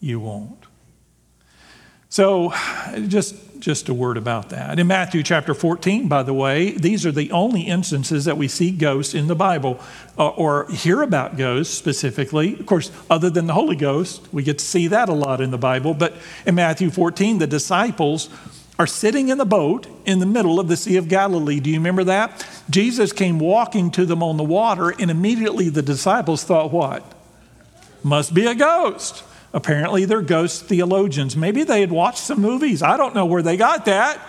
you 0.00 0.20
won't. 0.20 0.64
So, 2.14 2.54
just, 3.08 3.34
just 3.58 3.88
a 3.88 3.92
word 3.92 4.16
about 4.16 4.50
that. 4.50 4.78
In 4.78 4.86
Matthew 4.86 5.24
chapter 5.24 5.52
14, 5.52 6.06
by 6.06 6.22
the 6.22 6.32
way, 6.32 6.70
these 6.70 7.04
are 7.04 7.10
the 7.10 7.32
only 7.32 7.62
instances 7.62 8.26
that 8.26 8.36
we 8.36 8.46
see 8.46 8.70
ghosts 8.70 9.14
in 9.14 9.26
the 9.26 9.34
Bible 9.34 9.80
uh, 10.16 10.28
or 10.28 10.70
hear 10.70 11.02
about 11.02 11.36
ghosts 11.36 11.76
specifically. 11.76 12.56
Of 12.56 12.66
course, 12.66 12.92
other 13.10 13.30
than 13.30 13.48
the 13.48 13.52
Holy 13.52 13.74
Ghost, 13.74 14.32
we 14.32 14.44
get 14.44 14.58
to 14.60 14.64
see 14.64 14.86
that 14.86 15.08
a 15.08 15.12
lot 15.12 15.40
in 15.40 15.50
the 15.50 15.58
Bible. 15.58 15.92
But 15.92 16.14
in 16.46 16.54
Matthew 16.54 16.88
14, 16.88 17.38
the 17.38 17.48
disciples 17.48 18.30
are 18.78 18.86
sitting 18.86 19.28
in 19.28 19.36
the 19.36 19.44
boat 19.44 19.88
in 20.04 20.20
the 20.20 20.26
middle 20.26 20.60
of 20.60 20.68
the 20.68 20.76
Sea 20.76 20.98
of 20.98 21.08
Galilee. 21.08 21.58
Do 21.58 21.68
you 21.68 21.78
remember 21.78 22.04
that? 22.04 22.46
Jesus 22.70 23.12
came 23.12 23.40
walking 23.40 23.90
to 23.90 24.06
them 24.06 24.22
on 24.22 24.36
the 24.36 24.44
water, 24.44 24.90
and 24.90 25.10
immediately 25.10 25.68
the 25.68 25.82
disciples 25.82 26.44
thought, 26.44 26.70
What? 26.72 27.12
Must 28.04 28.32
be 28.32 28.46
a 28.46 28.54
ghost. 28.54 29.24
Apparently, 29.54 30.04
they're 30.04 30.20
ghost 30.20 30.64
theologians. 30.64 31.36
Maybe 31.36 31.62
they 31.62 31.80
had 31.80 31.92
watched 31.92 32.18
some 32.18 32.40
movies. 32.40 32.82
I 32.82 32.96
don't 32.96 33.14
know 33.14 33.24
where 33.24 33.40
they 33.40 33.56
got 33.56 33.84
that. 33.84 34.20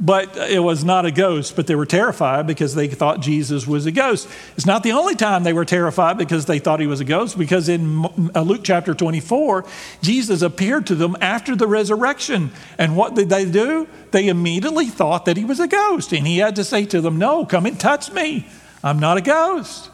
But 0.00 0.36
it 0.36 0.58
was 0.58 0.84
not 0.84 1.06
a 1.06 1.12
ghost, 1.12 1.54
but 1.54 1.68
they 1.68 1.76
were 1.76 1.86
terrified 1.86 2.48
because 2.48 2.74
they 2.74 2.88
thought 2.88 3.20
Jesus 3.20 3.64
was 3.64 3.86
a 3.86 3.92
ghost. 3.92 4.28
It's 4.56 4.66
not 4.66 4.82
the 4.82 4.90
only 4.90 5.14
time 5.14 5.44
they 5.44 5.52
were 5.52 5.64
terrified 5.64 6.18
because 6.18 6.46
they 6.46 6.58
thought 6.58 6.80
he 6.80 6.88
was 6.88 6.98
a 6.98 7.04
ghost, 7.04 7.38
because 7.38 7.68
in 7.68 8.04
uh, 8.34 8.42
Luke 8.42 8.62
chapter 8.64 8.92
24, 8.92 9.64
Jesus 10.02 10.42
appeared 10.42 10.88
to 10.88 10.96
them 10.96 11.16
after 11.20 11.54
the 11.54 11.68
resurrection. 11.68 12.50
And 12.76 12.96
what 12.96 13.14
did 13.14 13.28
they 13.28 13.48
do? 13.48 13.86
They 14.10 14.26
immediately 14.26 14.86
thought 14.86 15.26
that 15.26 15.36
he 15.36 15.44
was 15.44 15.60
a 15.60 15.68
ghost. 15.68 16.12
And 16.12 16.26
he 16.26 16.38
had 16.38 16.56
to 16.56 16.64
say 16.64 16.86
to 16.86 17.00
them, 17.00 17.16
No, 17.16 17.46
come 17.46 17.64
and 17.64 17.78
touch 17.78 18.10
me. 18.10 18.48
I'm 18.82 18.98
not 18.98 19.16
a 19.16 19.20
ghost. 19.20 19.90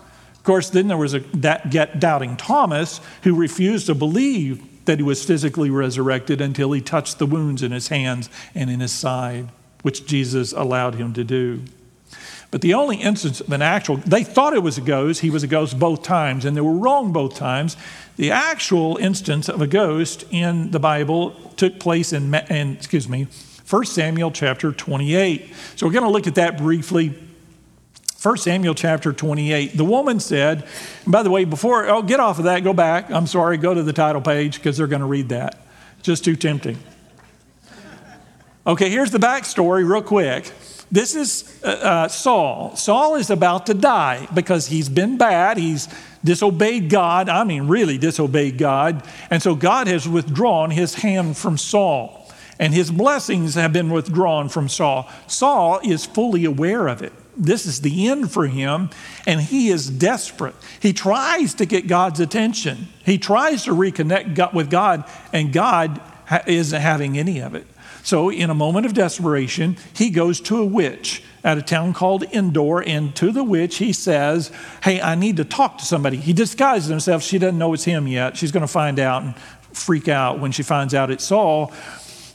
Of 0.50 0.54
course, 0.54 0.70
then 0.70 0.88
there 0.88 0.96
was 0.96 1.14
a 1.14 1.20
doubting 1.20 2.36
Thomas 2.36 3.00
who 3.22 3.36
refused 3.36 3.86
to 3.86 3.94
believe 3.94 4.84
that 4.84 4.98
he 4.98 5.04
was 5.04 5.24
physically 5.24 5.70
resurrected 5.70 6.40
until 6.40 6.72
he 6.72 6.80
touched 6.80 7.20
the 7.20 7.26
wounds 7.26 7.62
in 7.62 7.70
his 7.70 7.86
hands 7.86 8.28
and 8.52 8.68
in 8.68 8.80
his 8.80 8.90
side 8.90 9.50
which 9.82 10.06
Jesus 10.06 10.50
allowed 10.52 10.96
him 10.96 11.12
to 11.12 11.22
do. 11.22 11.62
But 12.50 12.62
the 12.62 12.74
only 12.74 12.96
instance 12.96 13.40
of 13.40 13.52
an 13.52 13.62
actual, 13.62 13.98
they 13.98 14.24
thought 14.24 14.52
it 14.52 14.64
was 14.64 14.76
a 14.76 14.80
ghost. 14.80 15.20
He 15.20 15.30
was 15.30 15.44
a 15.44 15.46
ghost 15.46 15.78
both 15.78 16.02
times, 16.02 16.44
and 16.44 16.56
they 16.56 16.60
were 16.60 16.72
wrong 16.72 17.12
both 17.12 17.36
times. 17.36 17.76
The 18.16 18.32
actual 18.32 18.96
instance 18.96 19.48
of 19.48 19.62
a 19.62 19.68
ghost 19.68 20.24
in 20.32 20.72
the 20.72 20.80
Bible 20.80 21.30
took 21.58 21.78
place 21.78 22.12
in, 22.12 22.34
in 22.34 22.72
excuse 22.72 23.08
me, 23.08 23.28
1 23.68 23.84
Samuel 23.84 24.32
chapter 24.32 24.72
28. 24.72 25.54
So 25.76 25.86
we're 25.86 25.92
going 25.92 26.02
to 26.02 26.10
look 26.10 26.26
at 26.26 26.34
that 26.34 26.58
briefly. 26.58 27.14
1 28.22 28.36
Samuel 28.36 28.74
chapter 28.74 29.14
28. 29.14 29.78
The 29.78 29.84
woman 29.84 30.20
said, 30.20 30.66
by 31.06 31.22
the 31.22 31.30
way, 31.30 31.46
before, 31.46 31.88
oh, 31.88 32.02
get 32.02 32.20
off 32.20 32.38
of 32.38 32.44
that, 32.44 32.62
go 32.62 32.74
back. 32.74 33.10
I'm 33.10 33.26
sorry, 33.26 33.56
go 33.56 33.72
to 33.72 33.82
the 33.82 33.94
title 33.94 34.20
page 34.20 34.56
because 34.56 34.76
they're 34.76 34.86
going 34.86 35.00
to 35.00 35.06
read 35.06 35.30
that. 35.30 35.58
Just 36.02 36.22
too 36.22 36.36
tempting. 36.36 36.76
Okay, 38.66 38.90
here's 38.90 39.10
the 39.10 39.18
backstory, 39.18 39.88
real 39.88 40.02
quick. 40.02 40.52
This 40.92 41.14
is 41.14 41.62
uh, 41.64 41.68
uh, 41.68 42.08
Saul. 42.08 42.76
Saul 42.76 43.14
is 43.14 43.30
about 43.30 43.64
to 43.66 43.74
die 43.74 44.28
because 44.34 44.66
he's 44.66 44.90
been 44.90 45.16
bad. 45.16 45.56
He's 45.56 45.88
disobeyed 46.22 46.90
God. 46.90 47.30
I 47.30 47.44
mean, 47.44 47.68
really 47.68 47.96
disobeyed 47.96 48.58
God. 48.58 49.02
And 49.30 49.42
so 49.42 49.54
God 49.54 49.86
has 49.86 50.06
withdrawn 50.06 50.70
his 50.70 50.94
hand 50.96 51.38
from 51.38 51.56
Saul, 51.56 52.30
and 52.58 52.74
his 52.74 52.90
blessings 52.90 53.54
have 53.54 53.72
been 53.72 53.88
withdrawn 53.88 54.50
from 54.50 54.68
Saul. 54.68 55.08
Saul 55.26 55.80
is 55.82 56.04
fully 56.04 56.44
aware 56.44 56.86
of 56.86 57.00
it. 57.00 57.14
This 57.40 57.64
is 57.64 57.80
the 57.80 58.08
end 58.08 58.30
for 58.30 58.46
him, 58.46 58.90
and 59.26 59.40
he 59.40 59.70
is 59.70 59.88
desperate. 59.88 60.54
He 60.78 60.92
tries 60.92 61.54
to 61.54 61.64
get 61.64 61.88
God's 61.88 62.20
attention, 62.20 62.88
he 63.04 63.18
tries 63.18 63.64
to 63.64 63.72
reconnect 63.72 64.52
with 64.52 64.70
God, 64.70 65.04
and 65.32 65.52
God 65.52 66.00
isn't 66.46 66.80
having 66.80 67.18
any 67.18 67.40
of 67.40 67.54
it. 67.54 67.66
So, 68.02 68.30
in 68.30 68.50
a 68.50 68.54
moment 68.54 68.86
of 68.86 68.94
desperation, 68.94 69.76
he 69.94 70.10
goes 70.10 70.40
to 70.42 70.58
a 70.58 70.64
witch 70.64 71.22
at 71.42 71.58
a 71.58 71.62
town 71.62 71.92
called 71.92 72.24
Endor, 72.24 72.82
and 72.82 73.14
to 73.16 73.30
the 73.32 73.44
witch 73.44 73.78
he 73.78 73.92
says, 73.92 74.50
Hey, 74.82 75.00
I 75.00 75.14
need 75.14 75.36
to 75.38 75.44
talk 75.44 75.78
to 75.78 75.84
somebody. 75.84 76.16
He 76.16 76.32
disguises 76.32 76.88
himself. 76.88 77.22
She 77.22 77.38
doesn't 77.38 77.58
know 77.58 77.72
it's 77.74 77.84
him 77.84 78.06
yet. 78.06 78.36
She's 78.36 78.52
going 78.52 78.62
to 78.62 78.72
find 78.72 78.98
out 78.98 79.22
and 79.22 79.36
freak 79.72 80.08
out 80.08 80.40
when 80.40 80.52
she 80.52 80.62
finds 80.62 80.94
out 80.94 81.10
it's 81.10 81.24
Saul. 81.24 81.72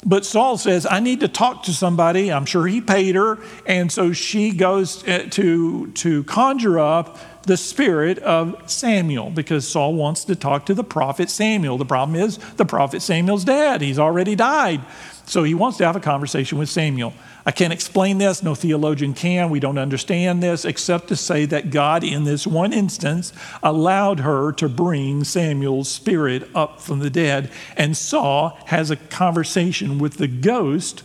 But 0.06 0.24
Saul 0.24 0.58
says, 0.58 0.86
I 0.90 1.00
need 1.00 1.22
to 1.22 1.28
talk 1.28 1.64
to 1.64 1.74
somebody. 1.74 2.32
I'm 2.32 2.46
sure 2.46 2.68
he 2.68 2.80
paid 2.80 3.16
her. 3.16 3.40
And 3.66 3.92
so 3.92 4.14
she 4.14 4.52
goes 4.52 5.06
uh, 5.08 5.28
to, 5.32 5.92
to 5.92 6.24
conjure 6.26 6.80
up 6.80 7.18
the 7.44 7.58
spirit 7.58 8.20
of 8.20 8.70
Samuel 8.70 9.32
because 9.32 9.68
Saul 9.68 9.96
wants 9.96 10.26
to 10.26 10.36
talk 10.36 10.68
to 10.68 10.74
the 10.74 10.84
prophet 10.84 11.30
Samuel. 11.30 11.78
The 11.78 11.86
problem 11.86 12.20
is, 12.20 12.38
the 12.56 12.66
prophet 12.66 13.02
Samuel's 13.02 13.44
dead, 13.44 13.82
he's 13.82 14.00
already 14.00 14.36
died. 14.36 14.82
So 15.26 15.44
he 15.44 15.56
wants 15.56 15.78
to 15.80 15.86
have 15.86 15.96
a 15.96 16.00
conversation 16.00 16.58
with 16.58 16.70
Samuel. 16.70 17.14
I 17.48 17.52
can't 17.52 17.74
explain 17.74 18.18
this, 18.18 18.42
no 18.42 18.56
theologian 18.56 19.14
can. 19.14 19.52
We 19.52 19.60
don't 19.60 19.78
understand 19.78 20.42
this 20.42 20.66
except 20.66 21.10
to 21.10 21.16
say 21.16 21.46
that 21.46 21.70
God, 21.70 22.04
in 22.04 22.24
this 22.24 22.48
one 22.48 22.74
instance, 22.74 23.32
allowed 23.62 24.22
her 24.22 24.52
to 24.54 24.68
bring 24.68 25.24
Samuel's 25.24 25.88
spirit 25.88 26.50
up 26.56 26.82
from 26.82 27.00
the 27.00 27.12
dead. 27.12 27.52
And 27.78 27.96
Saul 27.96 28.58
has 28.66 28.90
a 28.90 28.96
conversation 28.96 30.00
with 30.00 30.16
the 30.16 30.28
ghost 30.28 31.04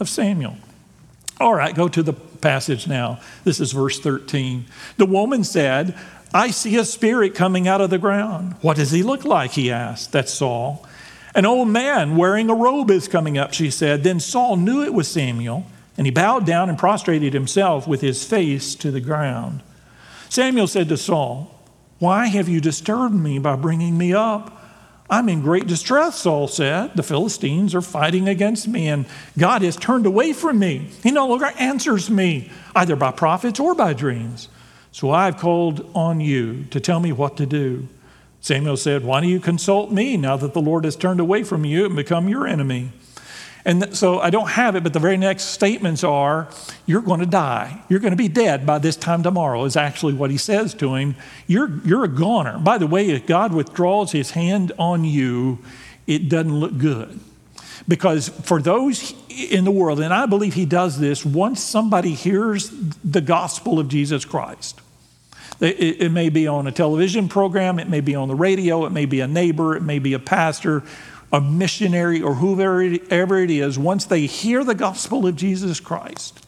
of 0.00 0.08
Samuel. 0.08 0.56
All 1.38 1.54
right, 1.54 1.74
go 1.74 1.88
to 1.88 2.02
the 2.02 2.14
passage 2.14 2.86
now. 2.86 3.20
This 3.44 3.60
is 3.60 3.72
verse 3.72 4.00
13. 4.00 4.64
The 4.96 5.06
woman 5.06 5.44
said, 5.44 5.98
I 6.32 6.50
see 6.50 6.76
a 6.78 6.84
spirit 6.84 7.34
coming 7.34 7.68
out 7.68 7.82
of 7.82 7.90
the 7.90 7.98
ground. 7.98 8.54
What 8.62 8.78
does 8.78 8.92
he 8.92 9.02
look 9.02 9.26
like? 9.26 9.52
He 9.52 9.70
asked. 9.70 10.12
That's 10.12 10.32
Saul. 10.32 10.86
An 11.34 11.44
old 11.44 11.68
man 11.68 12.16
wearing 12.16 12.48
a 12.48 12.54
robe 12.54 12.90
is 12.90 13.08
coming 13.08 13.36
up, 13.36 13.52
she 13.52 13.70
said. 13.70 14.02
Then 14.02 14.20
Saul 14.20 14.56
knew 14.56 14.82
it 14.82 14.94
was 14.94 15.08
Samuel, 15.08 15.66
and 15.96 16.06
he 16.06 16.10
bowed 16.10 16.46
down 16.46 16.68
and 16.68 16.78
prostrated 16.78 17.34
himself 17.34 17.86
with 17.86 18.00
his 18.00 18.24
face 18.24 18.74
to 18.76 18.90
the 18.90 19.00
ground. 19.00 19.62
Samuel 20.28 20.66
said 20.66 20.88
to 20.88 20.96
Saul, 20.96 21.54
Why 21.98 22.26
have 22.26 22.48
you 22.48 22.60
disturbed 22.60 23.14
me 23.14 23.38
by 23.38 23.56
bringing 23.56 23.98
me 23.98 24.12
up? 24.14 24.58
I'm 25.10 25.28
in 25.28 25.42
great 25.42 25.66
distress, 25.66 26.20
Saul 26.20 26.48
said. 26.48 26.94
The 26.94 27.02
Philistines 27.02 27.74
are 27.74 27.82
fighting 27.82 28.28
against 28.28 28.66
me, 28.66 28.88
and 28.88 29.04
God 29.36 29.60
has 29.60 29.76
turned 29.76 30.06
away 30.06 30.32
from 30.32 30.58
me. 30.58 30.88
He 31.02 31.10
no 31.10 31.26
longer 31.26 31.52
answers 31.58 32.08
me, 32.08 32.50
either 32.74 32.96
by 32.96 33.10
prophets 33.10 33.60
or 33.60 33.74
by 33.74 33.92
dreams. 33.92 34.48
So 34.90 35.10
I've 35.10 35.36
called 35.36 35.90
on 35.94 36.20
you 36.20 36.64
to 36.70 36.80
tell 36.80 36.98
me 36.98 37.12
what 37.12 37.36
to 37.36 37.44
do. 37.44 37.88
Samuel 38.40 38.78
said, 38.78 39.04
Why 39.04 39.20
do 39.20 39.26
you 39.26 39.38
consult 39.38 39.92
me 39.92 40.16
now 40.16 40.38
that 40.38 40.54
the 40.54 40.62
Lord 40.62 40.84
has 40.84 40.96
turned 40.96 41.20
away 41.20 41.42
from 41.42 41.66
you 41.66 41.84
and 41.84 41.94
become 41.94 42.28
your 42.28 42.46
enemy? 42.46 42.90
And 43.64 43.96
so 43.96 44.18
I 44.18 44.30
don't 44.30 44.50
have 44.50 44.74
it, 44.74 44.82
but 44.82 44.92
the 44.92 44.98
very 44.98 45.16
next 45.16 45.44
statements 45.44 46.02
are, 46.02 46.48
You're 46.84 47.02
going 47.02 47.20
to 47.20 47.26
die. 47.26 47.82
You're 47.88 48.00
going 48.00 48.12
to 48.12 48.16
be 48.16 48.28
dead 48.28 48.66
by 48.66 48.78
this 48.78 48.96
time 48.96 49.22
tomorrow, 49.22 49.64
is 49.64 49.76
actually 49.76 50.14
what 50.14 50.30
he 50.30 50.36
says 50.36 50.74
to 50.74 50.94
him. 50.94 51.14
You're, 51.46 51.80
you're 51.84 52.04
a 52.04 52.08
goner. 52.08 52.58
By 52.58 52.78
the 52.78 52.86
way, 52.86 53.10
if 53.10 53.26
God 53.26 53.52
withdraws 53.52 54.12
his 54.12 54.32
hand 54.32 54.72
on 54.78 55.04
you, 55.04 55.58
it 56.06 56.28
doesn't 56.28 56.54
look 56.54 56.76
good. 56.78 57.20
Because 57.86 58.28
for 58.28 58.60
those 58.60 59.14
in 59.28 59.64
the 59.64 59.70
world, 59.70 60.00
and 60.00 60.12
I 60.12 60.26
believe 60.26 60.54
he 60.54 60.66
does 60.66 60.98
this 60.98 61.24
once 61.24 61.62
somebody 61.62 62.14
hears 62.14 62.70
the 63.04 63.20
gospel 63.20 63.78
of 63.78 63.88
Jesus 63.88 64.24
Christ. 64.24 64.80
It, 65.60 66.02
it, 66.02 66.12
may 66.12 66.28
be 66.28 66.48
on 66.48 66.66
a 66.66 66.72
television 66.72 67.28
program, 67.28 67.78
it 67.78 67.88
may 67.88 68.00
be 68.00 68.16
on 68.16 68.26
the 68.26 68.34
radio, 68.34 68.84
it 68.84 68.90
may 68.90 69.06
be 69.06 69.20
a 69.20 69.28
neighbor, 69.28 69.76
it 69.76 69.82
may 69.82 70.00
be 70.00 70.12
a 70.12 70.18
pastor, 70.18 70.82
a 71.32 71.40
missionary, 71.40 72.20
or 72.20 72.34
whoever 72.34 72.82
it 72.82 73.50
is. 73.50 73.78
Once 73.78 74.04
they 74.04 74.26
hear 74.26 74.62
the 74.62 74.74
gospel 74.74 75.26
of 75.26 75.34
Jesus 75.34 75.80
Christ, 75.80 76.46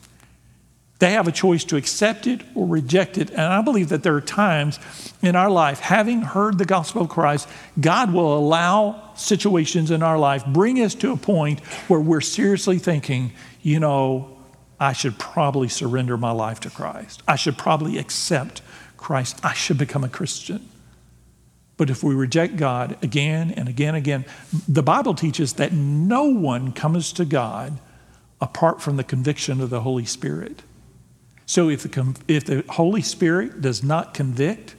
they 0.99 1.12
have 1.12 1.26
a 1.26 1.33
choice 1.33 1.64
to 1.64 1.76
accept 1.76 2.26
it 2.26 2.43
or 2.55 2.67
reject 2.67 3.19
it. 3.19 3.31
And 3.31 3.41
I 3.41 3.62
believe 3.62 3.88
that 3.88 4.03
there 4.03 4.14
are 4.14 4.21
times 4.21 4.79
in 5.23 5.37
our 5.37 5.50
life, 5.50 5.81
having 5.81 6.23
heard 6.23 6.59
the 6.59 6.64
gospel 6.64 7.03
of 7.03 7.09
Christ, 7.09 7.49
God 7.81 8.12
will 8.12 8.37
allow 8.38 9.12
situations 9.17 9.91
in 9.91 10.03
our 10.03 10.19
life, 10.19 10.47
bring 10.47 10.81
us 10.81 10.95
to 10.97 11.12
a 11.12 11.17
point 11.17 11.61
where 11.88 12.00
we're 12.00 12.21
seriously 12.21 12.79
thinking, 12.79 13.33
you 13.62 13.81
know, 13.81 14.38
I 14.79 14.93
should 14.93 15.19
probably 15.19 15.69
surrender 15.69 16.17
my 16.17 16.33
life 16.33 16.61
to 16.61 16.71
Christ. 16.71 17.23
I 17.26 17.37
should 17.37 17.57
probably 17.57 17.99
accept 17.99 18.61
Christ. 18.97 19.41
I 19.45 19.55
should 19.55 19.79
become 19.79 20.05
a 20.05 20.09
Christian. 20.09 20.69
But 21.76 21.90
if 21.90 22.04
we 22.04 22.14
reject 22.14 22.57
God 22.57 22.97
again 23.02 23.50
and 23.50 23.69
again 23.69 23.88
and 23.88 23.97
again, 23.97 24.25
the 24.69 24.83
Bible 24.83 25.14
teaches 25.14 25.54
that 25.54 25.73
no 25.73 26.25
one 26.25 26.73
comes 26.73 27.12
to 27.14 27.25
God 27.25 27.78
apart 28.40 28.81
from 28.81 28.97
the 28.97 29.04
conviction 29.04 29.61
of 29.61 29.71
the 29.71 29.81
Holy 29.81 30.04
Spirit. 30.04 30.62
So 31.47 31.69
if 31.69 31.83
the, 31.83 32.16
if 32.28 32.45
the 32.45 32.64
Holy 32.69 33.02
Spirit 33.02 33.61
does 33.61 33.83
not 33.83 34.14
convict, 34.14 34.76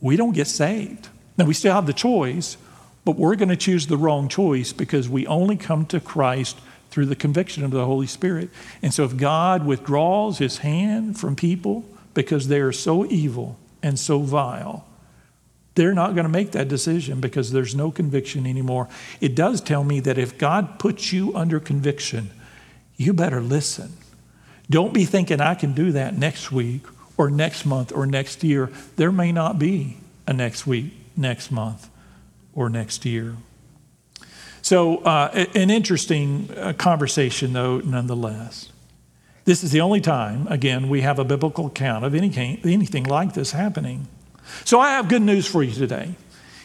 we 0.00 0.16
don't 0.16 0.32
get 0.32 0.46
saved. 0.46 1.08
Now, 1.38 1.44
we 1.44 1.54
still 1.54 1.74
have 1.74 1.86
the 1.86 1.92
choice, 1.92 2.56
but 3.04 3.16
we're 3.16 3.36
going 3.36 3.48
to 3.50 3.56
choose 3.56 3.86
the 3.86 3.96
wrong 3.96 4.28
choice 4.28 4.72
because 4.72 5.08
we 5.08 5.26
only 5.26 5.56
come 5.56 5.86
to 5.86 6.00
Christ 6.00 6.58
through 6.90 7.06
the 7.06 7.16
conviction 7.16 7.64
of 7.64 7.70
the 7.70 7.84
Holy 7.84 8.06
Spirit. 8.06 8.50
And 8.82 8.92
so, 8.92 9.04
if 9.04 9.16
God 9.16 9.66
withdraws 9.66 10.38
his 10.38 10.58
hand 10.58 11.18
from 11.18 11.36
people 11.36 11.84
because 12.14 12.48
they 12.48 12.60
are 12.60 12.72
so 12.72 13.06
evil 13.06 13.58
and 13.82 13.98
so 13.98 14.20
vile, 14.20 14.86
they're 15.76 15.94
not 15.94 16.14
going 16.14 16.24
to 16.24 16.32
make 16.32 16.52
that 16.52 16.66
decision 16.68 17.20
because 17.20 17.52
there's 17.52 17.74
no 17.74 17.90
conviction 17.92 18.46
anymore. 18.46 18.88
It 19.20 19.36
does 19.36 19.60
tell 19.60 19.84
me 19.84 20.00
that 20.00 20.18
if 20.18 20.36
God 20.36 20.78
puts 20.78 21.12
you 21.12 21.36
under 21.36 21.60
conviction, 21.60 22.30
you 22.96 23.12
better 23.12 23.40
listen 23.40 23.92
don't 24.68 24.92
be 24.92 25.04
thinking 25.04 25.40
I 25.40 25.54
can 25.54 25.72
do 25.72 25.92
that 25.92 26.16
next 26.16 26.50
week 26.50 26.82
or 27.16 27.30
next 27.30 27.64
month 27.66 27.92
or 27.92 28.06
next 28.06 28.42
year. 28.42 28.70
There 28.96 29.12
may 29.12 29.32
not 29.32 29.58
be 29.58 29.98
a 30.26 30.32
next 30.32 30.66
week, 30.66 30.92
next 31.16 31.50
month, 31.50 31.88
or 32.52 32.68
next 32.68 33.04
year. 33.04 33.36
So, 34.62 34.98
uh, 34.98 35.46
an 35.54 35.70
interesting 35.70 36.50
uh, 36.56 36.72
conversation, 36.72 37.52
though, 37.52 37.78
nonetheless. 37.78 38.72
This 39.44 39.62
is 39.62 39.70
the 39.70 39.80
only 39.80 40.00
time, 40.00 40.48
again, 40.48 40.88
we 40.88 41.02
have 41.02 41.20
a 41.20 41.24
biblical 41.24 41.66
account 41.66 42.04
of 42.04 42.16
any, 42.16 42.58
anything 42.64 43.04
like 43.04 43.34
this 43.34 43.52
happening. 43.52 44.08
So, 44.64 44.80
I 44.80 44.90
have 44.90 45.08
good 45.08 45.22
news 45.22 45.46
for 45.46 45.62
you 45.62 45.72
today. 45.72 46.14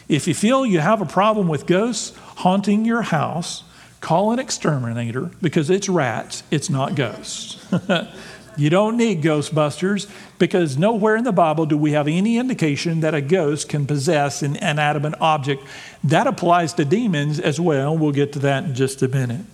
If 0.08 0.26
you 0.26 0.34
feel 0.34 0.66
you 0.66 0.80
have 0.80 1.00
a 1.00 1.06
problem 1.06 1.48
with 1.48 1.66
ghosts 1.66 2.16
haunting 2.36 2.84
your 2.84 3.02
house, 3.02 3.64
Call 4.02 4.32
an 4.32 4.40
exterminator 4.40 5.30
because 5.40 5.70
it's 5.70 5.88
rats, 5.88 6.42
it's 6.50 6.68
not 6.68 6.96
ghosts. 6.96 7.64
you 8.56 8.68
don't 8.68 8.96
need 8.96 9.22
Ghostbusters 9.22 10.10
because 10.40 10.76
nowhere 10.76 11.14
in 11.14 11.22
the 11.22 11.32
Bible 11.32 11.66
do 11.66 11.78
we 11.78 11.92
have 11.92 12.08
any 12.08 12.36
indication 12.36 12.98
that 13.00 13.14
a 13.14 13.20
ghost 13.20 13.68
can 13.68 13.86
possess 13.86 14.42
an 14.42 14.56
inanimate 14.56 15.14
object. 15.20 15.62
That 16.02 16.26
applies 16.26 16.74
to 16.74 16.84
demons 16.84 17.38
as 17.38 17.60
well. 17.60 17.96
We'll 17.96 18.10
get 18.10 18.32
to 18.32 18.40
that 18.40 18.64
in 18.64 18.74
just 18.74 19.02
a 19.02 19.08
minute. 19.08 19.46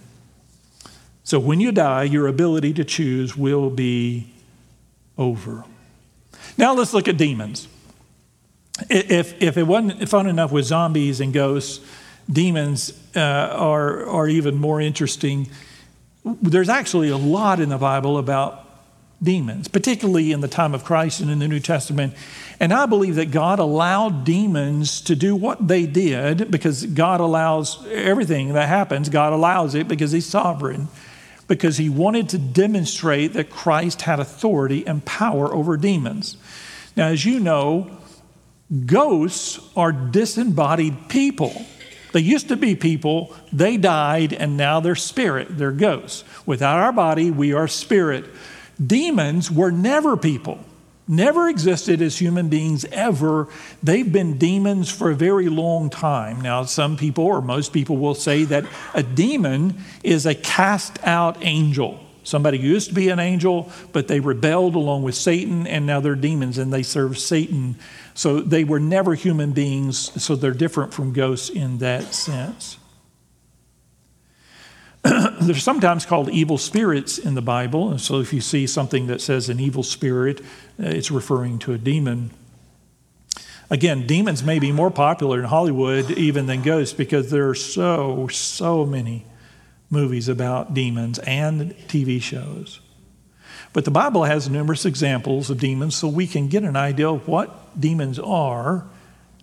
So 1.24 1.38
when 1.38 1.60
you 1.60 1.70
die, 1.70 2.04
your 2.04 2.26
ability 2.26 2.72
to 2.72 2.84
choose 2.84 3.36
will 3.36 3.68
be 3.68 4.32
over. 5.18 5.66
Now 6.56 6.72
let's 6.72 6.94
look 6.94 7.06
at 7.06 7.18
demons. 7.18 7.68
If, 8.88 9.40
if 9.42 9.56
it 9.56 9.64
wasn't 9.64 10.08
fun 10.08 10.26
enough 10.26 10.52
with 10.52 10.64
zombies 10.64 11.20
and 11.20 11.32
ghosts, 11.32 11.84
demons 12.30 12.92
uh, 13.16 13.20
are, 13.20 14.06
are 14.06 14.28
even 14.28 14.56
more 14.56 14.80
interesting. 14.80 15.48
There's 16.24 16.68
actually 16.68 17.08
a 17.08 17.16
lot 17.16 17.60
in 17.60 17.70
the 17.70 17.78
Bible 17.78 18.18
about 18.18 18.64
demons, 19.22 19.66
particularly 19.66 20.30
in 20.32 20.40
the 20.40 20.48
time 20.48 20.74
of 20.74 20.84
Christ 20.84 21.20
and 21.20 21.30
in 21.30 21.38
the 21.38 21.48
New 21.48 21.60
Testament. 21.60 22.14
And 22.60 22.72
I 22.72 22.86
believe 22.86 23.16
that 23.16 23.30
God 23.30 23.58
allowed 23.58 24.24
demons 24.24 25.00
to 25.02 25.16
do 25.16 25.34
what 25.34 25.66
they 25.66 25.86
did 25.86 26.50
because 26.50 26.86
God 26.86 27.20
allows 27.20 27.84
everything 27.88 28.52
that 28.52 28.68
happens, 28.68 29.08
God 29.08 29.32
allows 29.32 29.74
it 29.74 29.88
because 29.88 30.12
He's 30.12 30.26
sovereign, 30.26 30.88
because 31.48 31.78
He 31.78 31.88
wanted 31.88 32.28
to 32.30 32.38
demonstrate 32.38 33.32
that 33.32 33.50
Christ 33.50 34.02
had 34.02 34.20
authority 34.20 34.86
and 34.86 35.04
power 35.04 35.52
over 35.52 35.76
demons. 35.76 36.36
Now, 36.96 37.08
as 37.08 37.24
you 37.24 37.40
know, 37.40 37.98
ghosts 38.86 39.60
are 39.76 39.92
disembodied 39.92 41.08
people. 41.08 41.64
They 42.12 42.20
used 42.20 42.48
to 42.48 42.56
be 42.56 42.74
people, 42.74 43.34
they 43.52 43.76
died, 43.76 44.32
and 44.32 44.56
now 44.56 44.80
they're 44.80 44.94
spirit, 44.94 45.58
they're 45.58 45.72
ghosts. 45.72 46.24
Without 46.46 46.78
our 46.78 46.92
body, 46.92 47.30
we 47.30 47.52
are 47.52 47.68
spirit. 47.68 48.24
Demons 48.84 49.50
were 49.50 49.70
never 49.70 50.16
people, 50.16 50.58
never 51.06 51.48
existed 51.48 52.00
as 52.00 52.18
human 52.18 52.48
beings 52.48 52.86
ever. 52.86 53.48
They've 53.82 54.10
been 54.10 54.38
demons 54.38 54.90
for 54.90 55.10
a 55.10 55.14
very 55.14 55.48
long 55.48 55.90
time. 55.90 56.40
Now, 56.40 56.64
some 56.64 56.96
people, 56.96 57.24
or 57.24 57.42
most 57.42 57.72
people, 57.72 57.98
will 57.98 58.14
say 58.14 58.44
that 58.44 58.64
a 58.94 59.02
demon 59.02 59.78
is 60.02 60.24
a 60.24 60.34
cast 60.34 60.98
out 61.04 61.36
angel. 61.42 62.00
Somebody 62.24 62.58
used 62.58 62.90
to 62.90 62.94
be 62.94 63.08
an 63.08 63.18
angel, 63.18 63.72
but 63.92 64.06
they 64.06 64.20
rebelled 64.20 64.74
along 64.74 65.02
with 65.02 65.14
Satan, 65.14 65.66
and 65.66 65.86
now 65.86 66.00
they're 66.00 66.14
demons 66.14 66.58
and 66.58 66.72
they 66.72 66.82
serve 66.82 67.18
Satan 67.18 67.76
so 68.18 68.40
they 68.40 68.64
were 68.64 68.80
never 68.80 69.14
human 69.14 69.52
beings, 69.52 70.10
so 70.20 70.34
they're 70.34 70.50
different 70.50 70.92
from 70.92 71.12
ghosts 71.12 71.50
in 71.50 71.78
that 71.78 72.12
sense. 72.12 72.76
they're 75.04 75.54
sometimes 75.54 76.04
called 76.04 76.28
evil 76.28 76.58
spirits 76.58 77.18
in 77.18 77.36
the 77.36 77.42
Bible. 77.42 77.92
And 77.92 78.00
so 78.00 78.18
if 78.18 78.32
you 78.32 78.40
see 78.40 78.66
something 78.66 79.06
that 79.06 79.20
says 79.20 79.48
an 79.48 79.60
evil 79.60 79.84
spirit, 79.84 80.40
uh, 80.40 80.88
it's 80.88 81.12
referring 81.12 81.60
to 81.60 81.72
a 81.74 81.78
demon. 81.78 82.32
Again, 83.70 84.04
demons 84.04 84.42
may 84.42 84.58
be 84.58 84.72
more 84.72 84.90
popular 84.90 85.38
in 85.38 85.44
Hollywood 85.44 86.10
even 86.10 86.46
than 86.46 86.62
ghosts 86.62 86.94
because 86.94 87.30
there 87.30 87.48
are 87.48 87.54
so, 87.54 88.26
so 88.26 88.84
many 88.84 89.26
movies 89.90 90.28
about 90.28 90.74
demons 90.74 91.20
and 91.20 91.70
TV 91.86 92.20
shows. 92.20 92.80
But 93.72 93.84
the 93.84 93.90
Bible 93.90 94.24
has 94.24 94.48
numerous 94.48 94.84
examples 94.84 95.50
of 95.50 95.58
demons 95.58 95.94
so 95.96 96.08
we 96.08 96.26
can 96.26 96.48
get 96.48 96.62
an 96.62 96.76
idea 96.76 97.08
of 97.08 97.28
what 97.28 97.80
demons 97.80 98.18
are 98.18 98.86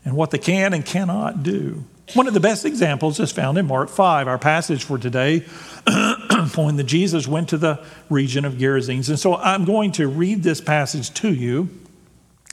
and 0.03 0.15
what 0.15 0.31
they 0.31 0.37
can 0.37 0.73
and 0.73 0.85
cannot 0.85 1.43
do. 1.43 1.83
One 2.13 2.27
of 2.27 2.35
the 2.35 2.39
best 2.39 2.65
examples 2.65 3.19
is 3.19 3.31
found 3.31 3.57
in 3.57 3.65
Mark 3.65 3.89
5, 3.89 4.27
our 4.27 4.37
passage 4.37 4.83
for 4.83 4.99
today, 4.99 5.39
when 6.55 6.75
that 6.75 6.85
Jesus 6.85 7.27
went 7.27 7.49
to 7.49 7.57
the 7.57 7.83
region 8.09 8.45
of 8.45 8.53
Gerasenes. 8.53 9.09
And 9.09 9.19
so 9.19 9.35
I'm 9.35 9.65
going 9.65 9.91
to 9.93 10.07
read 10.07 10.43
this 10.43 10.61
passage 10.61 11.11
to 11.15 11.33
you, 11.33 11.69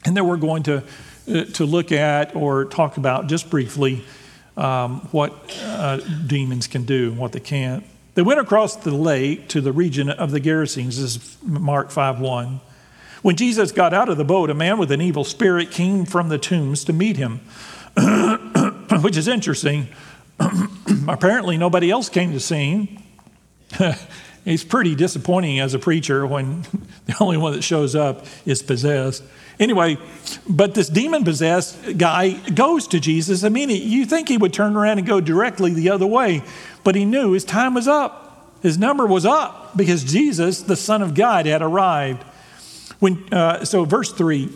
and 0.06 0.16
then 0.16 0.26
we're 0.26 0.38
going 0.38 0.62
to, 0.64 0.82
uh, 1.28 1.44
to 1.44 1.66
look 1.66 1.92
at 1.92 2.34
or 2.34 2.64
talk 2.64 2.96
about 2.96 3.26
just 3.26 3.50
briefly 3.50 4.02
um, 4.56 5.00
what 5.12 5.32
uh, 5.64 5.98
demons 6.26 6.66
can 6.66 6.84
do 6.84 7.10
and 7.10 7.18
what 7.18 7.32
they 7.32 7.40
can't. 7.40 7.84
They 8.14 8.22
went 8.22 8.40
across 8.40 8.76
the 8.76 8.90
lake 8.90 9.48
to 9.48 9.60
the 9.60 9.72
region 9.72 10.10
of 10.10 10.32
the 10.32 10.40
Gerasenes. 10.40 10.98
This 10.98 11.16
is 11.16 11.38
Mark 11.42 11.90
5 11.90 12.20
1. 12.20 12.60
When 13.22 13.36
Jesus 13.36 13.72
got 13.72 13.94
out 13.94 14.08
of 14.08 14.18
the 14.18 14.24
boat, 14.24 14.50
a 14.50 14.54
man 14.54 14.78
with 14.78 14.90
an 14.90 15.00
evil 15.00 15.24
spirit 15.24 15.70
came 15.70 16.04
from 16.04 16.28
the 16.28 16.38
tombs 16.38 16.84
to 16.84 16.92
meet 16.92 17.16
him, 17.16 17.38
which 19.00 19.16
is 19.16 19.28
interesting. 19.28 19.88
Apparently, 21.08 21.56
nobody 21.56 21.90
else 21.90 22.08
came 22.08 22.32
to 22.32 22.40
see 22.40 22.70
him. 22.70 22.98
It's 24.44 24.64
pretty 24.64 24.96
disappointing 24.96 25.60
as 25.60 25.72
a 25.72 25.78
preacher 25.78 26.26
when 26.26 26.62
the 27.06 27.14
only 27.20 27.36
one 27.36 27.52
that 27.52 27.62
shows 27.62 27.94
up 27.94 28.26
is 28.44 28.60
possessed. 28.60 29.22
Anyway, 29.58 29.98
but 30.48 30.74
this 30.74 30.88
demon 30.88 31.24
possessed 31.24 31.98
guy 31.98 32.32
goes 32.50 32.86
to 32.88 33.00
Jesus. 33.00 33.44
I 33.44 33.48
mean, 33.48 33.70
you 33.70 34.06
think 34.06 34.28
he 34.28 34.38
would 34.38 34.52
turn 34.52 34.76
around 34.76 34.98
and 34.98 35.06
go 35.06 35.20
directly 35.20 35.72
the 35.72 35.90
other 35.90 36.06
way, 36.06 36.42
but 36.84 36.94
he 36.94 37.04
knew 37.04 37.32
his 37.32 37.44
time 37.44 37.74
was 37.74 37.86
up. 37.86 38.58
His 38.62 38.78
number 38.78 39.06
was 39.06 39.26
up 39.26 39.76
because 39.76 40.04
Jesus, 40.04 40.62
the 40.62 40.76
Son 40.76 41.02
of 41.02 41.14
God, 41.14 41.46
had 41.46 41.62
arrived. 41.62 42.22
When, 43.00 43.32
uh, 43.32 43.64
so, 43.64 43.84
verse 43.84 44.12
3 44.12 44.48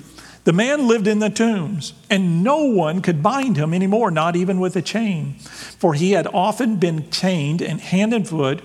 the 0.47 0.53
man 0.53 0.87
lived 0.87 1.09
in 1.09 1.19
the 1.19 1.29
tombs, 1.29 1.93
and 2.09 2.45
no 2.45 2.59
one 2.59 3.03
could 3.03 3.21
bind 3.21 3.57
him 3.57 3.75
anymore, 3.75 4.13
not 4.13 4.37
even 4.37 4.61
with 4.61 4.77
a 4.77 4.81
chain. 4.81 5.35
For 5.41 5.95
he 5.95 6.13
had 6.13 6.29
often 6.29 6.77
been 6.77 7.11
chained 7.11 7.61
and 7.61 7.81
hand 7.81 8.15
and 8.15 8.29
foot, 8.29 8.63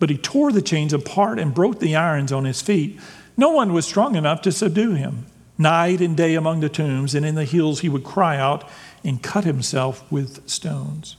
but 0.00 0.10
he 0.10 0.16
tore 0.16 0.50
the 0.50 0.60
chains 0.60 0.92
apart 0.92 1.38
and 1.38 1.54
broke 1.54 1.78
the 1.78 1.94
irons 1.94 2.32
on 2.32 2.46
his 2.46 2.60
feet. 2.60 2.98
No 3.36 3.50
one 3.50 3.72
was 3.72 3.86
strong 3.86 4.16
enough 4.16 4.42
to 4.42 4.50
subdue 4.50 4.94
him. 4.94 5.26
Night 5.60 6.00
and 6.00 6.16
day 6.16 6.34
among 6.36 6.60
the 6.60 6.70
tombs 6.70 7.14
and 7.14 7.26
in 7.26 7.34
the 7.34 7.44
hills 7.44 7.80
he 7.80 7.88
would 7.90 8.02
cry 8.02 8.38
out 8.38 8.66
and 9.04 9.22
cut 9.22 9.44
himself 9.44 10.10
with 10.10 10.48
stones. 10.48 11.16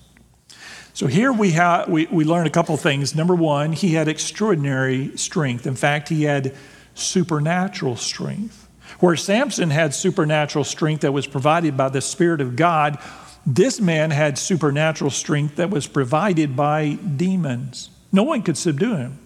So 0.93 1.05
here 1.05 1.31
we, 1.31 1.51
have, 1.51 1.87
we, 1.87 2.07
we 2.07 2.25
learn 2.25 2.47
a 2.47 2.49
couple 2.49 2.75
things. 2.75 3.15
Number 3.15 3.35
one, 3.35 3.71
he 3.71 3.93
had 3.93 4.07
extraordinary 4.07 5.15
strength. 5.15 5.67
In 5.67 5.75
fact, 5.75 6.09
he 6.09 6.23
had 6.23 6.55
supernatural 6.95 7.95
strength. 7.95 8.67
Where 8.99 9.15
Samson 9.15 9.69
had 9.69 9.93
supernatural 9.93 10.65
strength 10.65 11.01
that 11.01 11.13
was 11.13 11.27
provided 11.27 11.77
by 11.77 11.89
the 11.89 12.01
Spirit 12.01 12.41
of 12.41 12.55
God, 12.55 12.97
this 13.45 13.79
man 13.79 14.11
had 14.11 14.37
supernatural 14.37 15.11
strength 15.11 15.55
that 15.55 15.69
was 15.69 15.87
provided 15.87 16.55
by 16.55 16.97
demons. 17.15 17.89
No 18.11 18.23
one 18.23 18.41
could 18.41 18.57
subdue 18.57 18.95
him. 18.95 19.19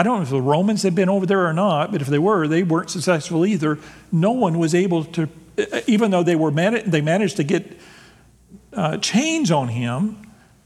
I 0.00 0.02
don't 0.02 0.16
know 0.16 0.22
if 0.22 0.30
the 0.30 0.40
Romans 0.40 0.82
had 0.82 0.94
been 0.94 1.10
over 1.10 1.26
there 1.26 1.46
or 1.46 1.52
not, 1.52 1.92
but 1.92 2.00
if 2.00 2.08
they 2.08 2.18
were, 2.18 2.48
they 2.48 2.62
weren't 2.62 2.88
successful 2.88 3.44
either. 3.44 3.78
No 4.10 4.30
one 4.30 4.58
was 4.58 4.74
able 4.74 5.04
to, 5.04 5.28
even 5.86 6.10
though 6.10 6.22
they 6.22 6.36
were 6.36 6.50
they 6.50 7.02
managed 7.02 7.36
to 7.36 7.44
get 7.44 7.78
uh, 8.72 8.96
chains 8.96 9.50
on 9.50 9.68
him, 9.68 10.16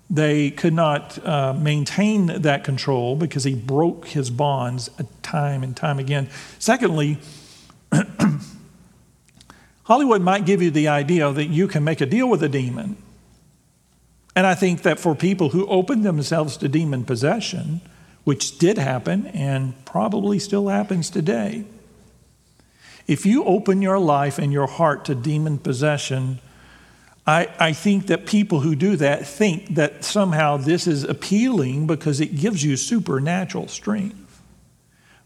they 0.09 0.53
could 0.53 0.73
not 0.73 1.18
uh, 1.27 1.53
maintain 1.53 2.42
that 2.42 2.62
control 2.62 3.16
because 3.16 3.42
he 3.42 3.57
broke 3.57 4.07
his 4.07 4.31
bonds 4.31 4.88
time 5.23 5.64
and 5.64 5.77
time 5.77 5.99
again. 5.99 6.29
Secondly, 6.61 7.18
Hollywood 9.83 10.23
might 10.23 10.47
give 10.47 10.62
you 10.62 10.70
the 10.70 10.87
idea 10.87 11.33
that 11.33 11.47
you 11.47 11.66
can 11.66 11.83
make 11.83 12.01
a 12.01 12.07
deal 12.07 12.31
with 12.31 12.44
a 12.44 12.49
demon. 12.49 12.97
And 14.37 14.47
I 14.47 14.55
think 14.55 14.83
that 14.83 15.01
for 15.01 15.16
people 15.16 15.49
who 15.49 15.66
open 15.66 16.03
themselves 16.03 16.57
to 16.59 16.68
demon 16.68 17.05
possession, 17.05 17.81
which 18.24 18.58
did 18.58 18.78
happen 18.78 19.26
and 19.28 19.72
probably 19.84 20.38
still 20.38 20.68
happens 20.68 21.10
today, 21.10 21.64
if 23.06 23.26
you 23.26 23.44
open 23.44 23.82
your 23.82 23.98
life 23.98 24.38
and 24.38 24.52
your 24.52 24.66
heart 24.66 25.04
to 25.04 25.14
demon 25.14 25.58
possession, 25.58 26.40
I, 27.26 27.48
I 27.58 27.72
think 27.72 28.06
that 28.06 28.26
people 28.26 28.60
who 28.60 28.74
do 28.74 28.96
that 28.96 29.26
think 29.26 29.74
that 29.74 30.04
somehow 30.04 30.56
this 30.56 30.87
is 30.87 31.04
appealing 31.04 31.87
because 31.87 32.20
it 32.20 32.37
gives 32.37 32.64
you 32.64 32.76
supernatural 32.76 33.68
strength. 33.68 34.42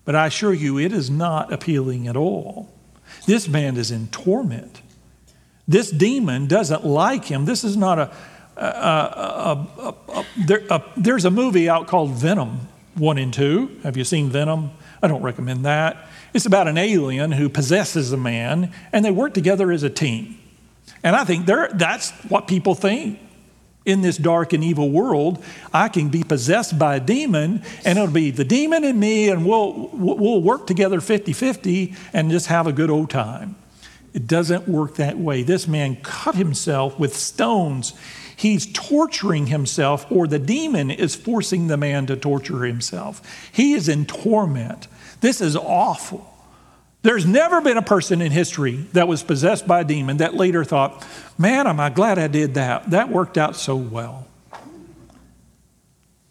But 0.05 0.17
I 0.17 0.27
assure 0.27 0.55
you, 0.55 0.79
it 0.79 0.93
is 0.93 1.11
not 1.11 1.53
appealing 1.53 2.09
at 2.09 2.17
all. 2.17 2.73
This 3.27 3.49
man 3.49 3.77
is 3.77 3.91
in 3.91 4.09
torment. 4.09 4.81
This 5.67 5.91
demon 5.91 6.47
doesn't 6.47 6.85
like 6.85 7.27
him. 7.27 7.45
This 7.45 7.63
is 7.63 7.77
not 7.77 7.99
a. 7.99 8.11
a, 8.57 8.63
a, 8.63 9.95
a 10.09 10.25
there, 10.47 10.63
there's 10.97 11.25
a 11.25 11.31
movie 11.31 11.69
out 11.69 11.87
called 11.87 12.13
Venom 12.13 12.69
1 12.99 13.19
and 13.19 13.33
2. 13.33 13.81
Have 13.83 13.97
you 13.97 14.05
seen 14.05 14.31
Venom? 14.31 14.71
I 15.03 15.09
don't 15.09 15.23
recommend 15.23 15.65
that. 15.65 16.09
It's 16.35 16.47
about 16.47 16.69
an 16.69 16.77
alien 16.77 17.33
who 17.33 17.49
possesses 17.49 18.13
a 18.13 18.17
man, 18.17 18.73
and 18.93 19.05
they 19.05 19.11
work 19.11 19.35
together 19.35 19.71
as 19.71 19.83
a 19.83 19.91
team. 19.91 20.39
And 21.03 21.15
I 21.15 21.25
think 21.25 21.47
that's 21.47 22.11
what 22.29 22.49
people 22.49 22.75
think. 22.75 23.21
In 23.85 24.03
this 24.03 24.19
dark 24.19 24.53
and 24.53 24.63
evil 24.63 24.91
world, 24.91 25.43
I 25.73 25.89
can 25.89 26.11
be 26.11 26.23
possessed 26.23 26.79
by 26.79 26.97
a 26.97 27.01
demon, 27.01 27.63
and 27.87 27.99
it'll 27.99 28.13
be 28.13 28.31
the 28.31 28.45
demon 28.45 28.85
and 28.85 29.01
me, 29.01 29.31
and 29.31 29.47
we'll, 29.47 29.89
we'll 29.95 30.43
work 30.43 30.67
together 30.67 31.01
50 31.01 31.33
50 31.33 31.95
and 32.13 32.31
just 32.31 32.49
have 32.49 32.67
a 32.67 32.73
good 32.73 32.91
old 32.91 33.09
time. 33.09 33.57
It 34.13 34.27
doesn't 34.27 34.69
work 34.69 34.97
that 34.97 35.17
way. 35.17 35.43
This 35.43 35.67
man 35.67 35.97
cut 36.03 36.35
himself 36.35 36.99
with 36.99 37.17
stones. 37.17 37.95
He's 38.39 38.73
torturing 38.73 39.49
himself, 39.49 40.07
or 40.13 40.29
the 40.29 40.39
demon 40.39 40.93
is 40.93 41.17
forcing 41.17 41.67
the 41.67 41.77
man 41.77 42.07
to 42.07 42.15
torture 42.15 42.65
himself. 42.65 43.21
He 43.51 43.73
is 43.73 43.89
in 43.89 44.07
torment. 44.07 44.87
This 45.21 45.41
is 45.41 45.57
awful. 45.57 46.33
There's 47.03 47.27
never 47.27 47.61
been 47.61 47.77
a 47.77 47.83
person 47.83 48.23
in 48.23 48.31
history 48.31 48.87
that 48.93 49.09
was 49.09 49.25
possessed 49.25 49.67
by 49.67 49.81
a 49.81 49.85
demon 49.85 50.19
that 50.19 50.35
later 50.35 50.63
thought, 50.63 51.05
man, 51.37 51.67
am 51.67 51.81
I 51.81 51.91
glad 51.91 52.17
I 52.17 52.29
did 52.29 52.55
that. 52.55 52.91
That 52.91 53.09
worked 53.09 53.37
out 53.37 53.57
so 53.57 53.75
well. 53.75 54.29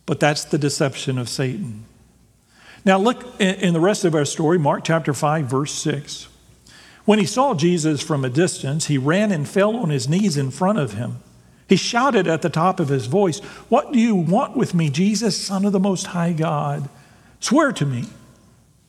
But 0.05 0.21
that's 0.21 0.45
the 0.45 0.57
deception 0.57 1.17
of 1.17 1.27
Satan. 1.27 1.83
Now, 2.85 2.99
look 2.99 3.41
in 3.41 3.73
the 3.73 3.81
rest 3.81 4.05
of 4.05 4.15
our 4.15 4.23
story, 4.23 4.57
Mark 4.57 4.85
chapter 4.85 5.13
5, 5.13 5.45
verse 5.45 5.73
6. 5.73 6.29
When 7.03 7.19
he 7.19 7.25
saw 7.25 7.53
Jesus 7.53 8.01
from 8.01 8.23
a 8.23 8.29
distance, 8.29 8.87
he 8.87 8.97
ran 8.97 9.33
and 9.33 9.45
fell 9.45 9.75
on 9.75 9.89
his 9.89 10.07
knees 10.07 10.37
in 10.37 10.51
front 10.51 10.79
of 10.79 10.93
him. 10.93 11.21
He 11.67 11.75
shouted 11.75 12.27
at 12.27 12.41
the 12.41 12.49
top 12.49 12.79
of 12.79 12.89
his 12.89 13.07
voice, 13.07 13.39
What 13.69 13.91
do 13.91 13.99
you 13.99 14.15
want 14.15 14.55
with 14.55 14.73
me, 14.73 14.89
Jesus, 14.89 15.37
Son 15.37 15.65
of 15.65 15.73
the 15.73 15.79
Most 15.79 16.07
High 16.07 16.33
God? 16.33 16.89
Swear 17.39 17.71
to 17.73 17.85
me 17.85 18.05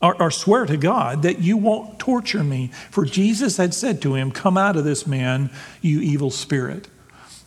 or, 0.00 0.20
or, 0.22 0.30
swear 0.30 0.64
to 0.64 0.76
God 0.76 1.22
that 1.22 1.40
you 1.40 1.56
won't 1.56 1.98
torture 1.98 2.44
me. 2.44 2.70
For 2.90 3.04
Jesus 3.04 3.56
had 3.56 3.74
said 3.74 4.00
to 4.02 4.14
him, 4.14 4.30
Come 4.30 4.56
out 4.56 4.76
of 4.76 4.84
this 4.84 5.06
man, 5.06 5.50
you 5.82 6.00
evil 6.00 6.30
spirit. 6.30 6.86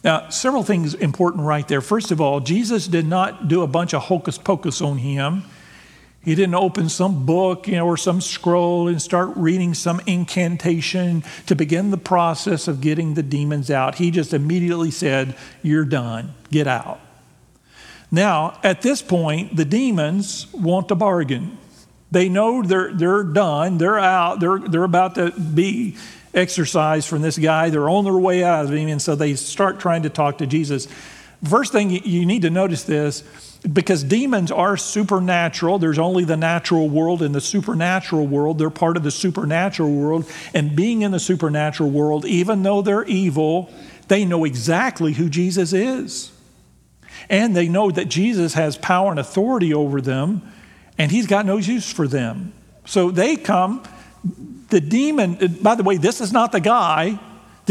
Now, 0.04 0.30
several 0.30 0.64
things 0.64 0.94
important 0.94 1.46
right 1.46 1.68
there. 1.68 1.80
First 1.80 2.12
of 2.12 2.20
all, 2.20 2.40
Jesus 2.40 2.88
did 2.88 3.08
not 3.08 3.48
do 3.48 3.62
a 3.62 3.68
bunch 3.68 3.94
of 3.94 4.04
hocus 4.04 4.38
pocus 4.38 4.82
on 4.82 4.98
him. 4.98 5.44
He 6.24 6.36
didn't 6.36 6.56
open 6.56 6.88
some 6.90 7.26
book 7.26 7.68
you 7.68 7.76
know, 7.76 7.88
or 7.88 7.98
some 7.98 8.22
scroll 8.22 8.88
and 8.88 9.02
start 9.02 9.32
reading 9.36 9.74
some 9.74 10.02
incantation 10.06 11.24
to 11.48 11.56
begin 11.56 11.90
the 11.90 11.98
process 11.98 12.68
of 12.68 12.80
getting 12.80 13.16
the 13.16 13.24
demons 13.24 13.72
out. 13.72 13.96
He 13.96 14.12
just 14.12 14.34
immediately 14.34 14.92
said, 14.92 15.36
You're 15.64 15.86
done, 15.86 16.34
get 16.52 16.68
out. 16.68 17.00
Now, 18.12 18.60
at 18.64 18.82
this 18.82 19.02
point, 19.02 19.56
the 19.56 19.66
demons 19.66 20.52
want 20.54 20.92
a 20.92 20.96
bargain. 20.96 21.58
They 22.12 22.28
know 22.28 22.62
they're, 22.62 22.94
they're 22.94 23.24
done, 23.24 23.78
they're 23.78 23.98
out, 23.98 24.42
they're, 24.42 24.60
they're 24.60 24.84
about 24.84 25.16
to 25.16 25.32
be 25.32 25.96
exorcised 26.34 27.08
from 27.08 27.22
this 27.22 27.38
guy, 27.38 27.70
they're 27.70 27.90
on 27.90 28.04
their 28.04 28.18
way 28.18 28.44
out 28.44 28.66
of 28.66 28.74
him, 28.74 28.90
and 28.90 29.02
so 29.02 29.16
they 29.16 29.36
start 29.36 29.80
trying 29.80 30.04
to 30.04 30.10
talk 30.10 30.38
to 30.40 30.48
Jesus. 30.48 30.88
First 31.48 31.72
thing 31.72 31.90
you 31.90 32.26
need 32.26 32.42
to 32.44 32.50
notice 32.50 32.84
this 32.84 33.24
because 33.72 34.04
demons 34.04 34.52
are 34.52 34.76
supernatural. 34.76 35.80
There's 35.80 36.00
only 36.00 36.24
the 36.24 36.38
natural 36.38 36.90
world 36.90 37.22
and 37.22 37.34
the 37.34 37.42
supernatural 37.42 38.26
world. 38.26 38.58
They're 38.58 38.70
part 38.70 38.98
of 38.98 39.04
the 39.04 39.12
supernatural 39.12 39.92
world. 39.92 40.30
And 40.54 40.76
being 40.76 41.04
in 41.04 41.12
the 41.12 41.20
supernatural 41.20 41.90
world, 41.90 42.26
even 42.26 42.64
though 42.64 42.82
they're 42.82 43.06
evil, 43.06 43.72
they 44.08 44.26
know 44.26 44.46
exactly 44.46 45.14
who 45.14 45.30
Jesus 45.30 45.74
is. 45.74 46.32
And 47.30 47.56
they 47.56 47.68
know 47.68 47.92
that 47.92 48.10
Jesus 48.10 48.56
has 48.56 48.78
power 48.78 49.12
and 49.12 49.20
authority 49.20 49.74
over 49.74 50.02
them 50.02 50.42
and 50.98 51.12
he's 51.12 51.28
got 51.28 51.46
no 51.46 51.58
use 51.58 51.92
for 51.92 52.08
them. 52.08 52.54
So 52.86 53.12
they 53.12 53.36
come. 53.36 53.84
The 54.70 54.80
demon, 54.80 55.58
by 55.62 55.76
the 55.76 55.84
way, 55.84 55.98
this 55.98 56.22
is 56.22 56.32
not 56.32 56.52
the 56.52 56.60
guy. 56.60 57.20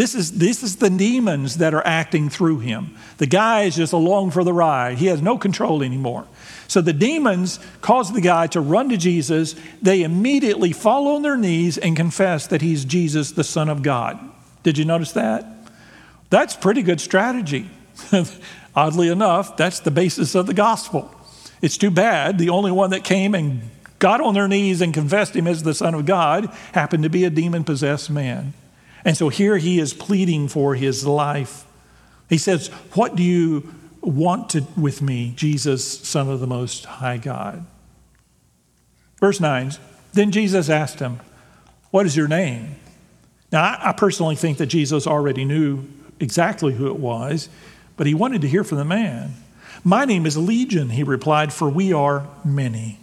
This 0.00 0.14
is, 0.14 0.38
this 0.38 0.62
is 0.62 0.76
the 0.76 0.88
demons 0.88 1.58
that 1.58 1.74
are 1.74 1.86
acting 1.86 2.30
through 2.30 2.60
him. 2.60 2.96
The 3.18 3.26
guy 3.26 3.64
is 3.64 3.76
just 3.76 3.92
along 3.92 4.30
for 4.30 4.42
the 4.42 4.52
ride. 4.54 4.96
He 4.96 5.08
has 5.08 5.20
no 5.20 5.36
control 5.36 5.82
anymore. 5.82 6.26
So 6.68 6.80
the 6.80 6.94
demons 6.94 7.60
cause 7.82 8.10
the 8.10 8.22
guy 8.22 8.46
to 8.46 8.62
run 8.62 8.88
to 8.88 8.96
Jesus. 8.96 9.54
They 9.82 10.02
immediately 10.02 10.72
fall 10.72 11.08
on 11.08 11.20
their 11.20 11.36
knees 11.36 11.76
and 11.76 11.94
confess 11.94 12.46
that 12.46 12.62
he's 12.62 12.86
Jesus, 12.86 13.32
the 13.32 13.44
Son 13.44 13.68
of 13.68 13.82
God. 13.82 14.18
Did 14.62 14.78
you 14.78 14.86
notice 14.86 15.12
that? 15.12 15.44
That's 16.30 16.56
pretty 16.56 16.80
good 16.80 17.02
strategy. 17.02 17.68
Oddly 18.74 19.08
enough, 19.08 19.58
that's 19.58 19.80
the 19.80 19.90
basis 19.90 20.34
of 20.34 20.46
the 20.46 20.54
gospel. 20.54 21.14
It's 21.60 21.76
too 21.76 21.90
bad 21.90 22.38
the 22.38 22.48
only 22.48 22.72
one 22.72 22.88
that 22.92 23.04
came 23.04 23.34
and 23.34 23.60
got 23.98 24.22
on 24.22 24.32
their 24.32 24.48
knees 24.48 24.80
and 24.80 24.94
confessed 24.94 25.36
him 25.36 25.46
as 25.46 25.62
the 25.62 25.74
Son 25.74 25.92
of 25.92 26.06
God 26.06 26.46
happened 26.72 27.02
to 27.02 27.10
be 27.10 27.24
a 27.24 27.30
demon 27.30 27.64
possessed 27.64 28.08
man. 28.08 28.54
And 29.04 29.16
so 29.16 29.28
here 29.28 29.56
he 29.56 29.78
is 29.78 29.94
pleading 29.94 30.48
for 30.48 30.74
his 30.74 31.06
life. 31.06 31.64
He 32.28 32.38
says, 32.38 32.68
What 32.94 33.16
do 33.16 33.22
you 33.22 33.74
want 34.00 34.50
to, 34.50 34.64
with 34.76 35.02
me, 35.02 35.32
Jesus, 35.36 36.00
Son 36.00 36.28
of 36.28 36.40
the 36.40 36.46
Most 36.46 36.84
High 36.84 37.16
God? 37.16 37.66
Verse 39.18 39.40
9 39.40 39.72
Then 40.12 40.30
Jesus 40.30 40.68
asked 40.68 41.00
him, 41.00 41.20
What 41.90 42.06
is 42.06 42.16
your 42.16 42.28
name? 42.28 42.76
Now, 43.50 43.62
I, 43.62 43.90
I 43.90 43.92
personally 43.92 44.36
think 44.36 44.58
that 44.58 44.66
Jesus 44.66 45.06
already 45.06 45.44
knew 45.44 45.84
exactly 46.20 46.74
who 46.74 46.86
it 46.86 46.98
was, 46.98 47.48
but 47.96 48.06
he 48.06 48.14
wanted 48.14 48.42
to 48.42 48.48
hear 48.48 48.64
from 48.64 48.78
the 48.78 48.84
man. 48.84 49.34
My 49.82 50.04
name 50.04 50.26
is 50.26 50.36
Legion, 50.36 50.90
he 50.90 51.02
replied, 51.02 51.52
for 51.52 51.68
we 51.68 51.92
are 51.92 52.28
many. 52.44 52.99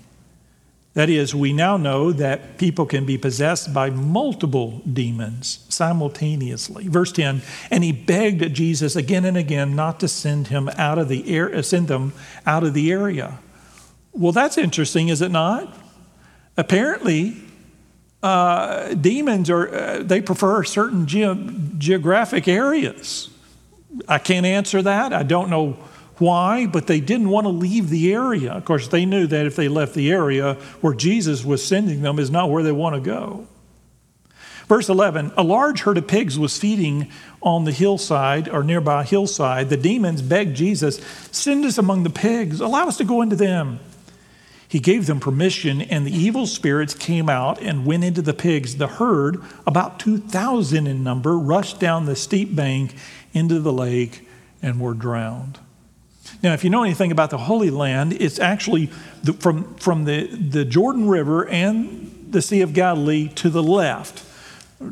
That 0.98 1.12
is, 1.12 1.36
we 1.36 1.54
now 1.54 1.78
know 1.78 2.12
that 2.12 2.58
people 2.58 2.88
can 2.88 3.06
be 3.06 3.20
possessed 3.20 3.72
by 3.72 3.92
multiple 3.92 4.82
demons 4.92 5.64
simultaneously. 5.70 6.88
Verse 6.88 7.12
10, 7.12 7.44
and 7.70 7.84
he 7.84 7.92
begged 7.92 8.56
Jesus 8.56 8.96
again 8.96 9.24
and 9.24 9.38
again 9.38 9.76
not 9.76 10.00
to 10.00 10.08
send 10.08 10.48
him 10.48 10.70
out 10.70 10.98
of 10.98 11.08
the 11.08 11.32
air, 11.32 11.62
send 11.62 11.88
them 11.88 12.14
out 12.48 12.64
of 12.64 12.74
the 12.74 12.92
area. 12.92 13.38
Well, 14.12 14.32
that's 14.32 14.58
interesting, 14.58 15.10
is 15.10 15.22
it 15.22 15.30
not? 15.30 15.72
Apparently, 16.58 17.44
uh, 18.24 18.96
demons 18.96 19.52
are 19.52 19.72
uh, 19.72 20.02
they 20.02 20.20
prefer 20.20 20.64
certain 20.64 21.06
ge- 21.06 21.78
geographic 21.78 22.48
areas. 22.48 23.30
I 24.08 24.18
can't 24.18 24.48
answer 24.48 24.82
that. 24.82 25.14
I 25.14 25.22
don't 25.22 25.52
know 25.52 25.78
why? 26.18 26.66
But 26.66 26.88
they 26.88 27.00
didn't 27.00 27.30
want 27.30 27.46
to 27.46 27.50
leave 27.50 27.90
the 27.90 28.14
area. 28.14 28.54
Of 28.54 28.66
course, 28.66 28.88
they 28.88 29.06
knew 29.06 29.28
that 29.28 29.46
if 29.46 29.56
they 29.56 29.68
left 29.68 29.94
the 29.94 30.12
area 30.12 30.56
where 30.82 30.94
Jesus 30.94 31.46
was 31.46 31.64
sending 31.64 32.02
them 32.02 32.20
is 32.20 32.32
not 32.32 32.50
where 32.50 32.64
they 32.64 32.72
want 32.72 32.96
to 32.96 33.02
go. 33.02 33.48
Verse 34.68 34.90
11 34.90 35.32
A 35.38 35.44
large 35.44 35.82
herd 35.82 35.98
of 35.98 36.08
pigs 36.08 36.38
was 36.38 36.58
feeding 36.58 37.10
on 37.42 37.64
the 37.64 37.72
hillside 37.72 38.50
or 38.50 38.64
nearby 38.64 39.04
hillside. 39.04 39.70
The 39.70 39.78
demons 39.78 40.22
begged 40.22 40.56
Jesus, 40.56 41.00
Send 41.32 41.66
us 41.66 41.78
among 41.78 42.04
the 42.04 42.10
pigs, 42.10 42.60
allow 42.60 42.88
us 42.88 42.98
to 42.98 43.06
go 43.06 43.22
into 43.22 43.36
them. 43.36 43.80
He 44.70 44.80
gave 44.80 45.06
them 45.06 45.22
permission, 45.22 45.82
and 45.82 46.06
the 46.06 46.12
evil 46.12 46.46
spirits 46.46 46.94
came 46.94 47.30
out 47.30 47.62
and 47.62 47.86
went 47.86 48.04
into 48.04 48.22
the 48.22 48.34
pigs. 48.34 48.76
The 48.76 48.88
herd, 48.88 49.42
about 49.66 49.98
2,000 49.98 50.88
in 50.88 51.04
number, 51.06 51.38
rushed 51.38 51.80
down 51.80 52.06
the 52.06 52.18
steep 52.18 52.54
bank 52.54 52.94
into 53.32 53.62
the 53.62 53.72
lake 53.72 54.28
and 54.62 54.82
were 54.82 54.94
drowned. 54.94 55.60
Now, 56.44 56.54
if 56.54 56.64
you 56.64 56.70
know 56.70 56.84
anything 56.84 57.12
about 57.12 57.32
the 57.32 57.38
Holy 57.38 57.70
Land, 57.70 58.14
it's 58.14 58.40
actually 58.40 58.92
the, 59.24 59.34
from, 59.34 59.76
from 59.76 60.06
the, 60.06 60.28
the 60.28 60.66
Jordan 60.66 61.08
River 61.08 61.48
and 61.48 62.28
the 62.30 62.42
Sea 62.42 62.62
of 62.62 62.74
Galilee 62.74 63.30
to 63.36 63.50
the 63.50 63.64
left. 63.64 64.24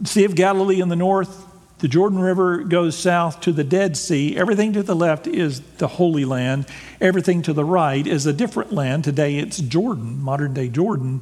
Sea 0.06 0.24
of 0.24 0.36
Galilee 0.36 0.82
in 0.82 0.90
the 0.90 0.96
north, 0.96 1.46
the 1.80 1.88
Jordan 1.88 2.20
River 2.20 2.60
goes 2.60 2.98
south 2.98 3.42
to 3.42 3.52
the 3.52 3.64
Dead 3.64 3.96
Sea. 3.96 4.36
Everything 4.36 4.74
to 4.74 4.82
the 4.82 4.96
left 4.96 5.28
is 5.28 5.62
the 5.78 5.88
Holy 5.88 6.26
Land. 6.26 6.66
Everything 7.00 7.42
to 7.44 7.54
the 7.54 7.66
right 7.66 8.08
is 8.08 8.26
a 8.26 8.34
different 8.34 8.72
land. 8.72 9.04
Today 9.04 9.36
it's 9.36 9.60
Jordan, 9.60 10.20
modern 10.22 10.54
day 10.54 10.70
Jordan. 10.70 11.22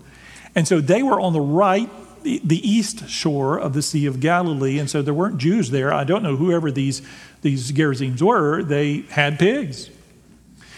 And 0.56 0.68
so 0.68 0.80
they 0.80 1.04
were 1.04 1.20
on 1.20 1.34
the 1.34 1.42
right, 1.42 1.90
the, 2.24 2.40
the 2.44 2.66
east 2.68 3.10
shore 3.10 3.58
of 3.58 3.74
the 3.74 3.82
Sea 3.82 4.06
of 4.06 4.20
Galilee. 4.20 4.80
And 4.80 4.90
so 4.90 5.02
there 5.02 5.14
weren't 5.14 5.40
Jews 5.40 5.72
there. 5.72 5.92
I 5.94 6.04
don't 6.04 6.24
know 6.24 6.38
whoever 6.38 6.72
these, 6.72 7.02
these 7.42 7.72
Gerasenes 7.72 8.22
were. 8.22 8.64
They 8.64 9.02
had 9.10 9.40
pigs. 9.40 9.90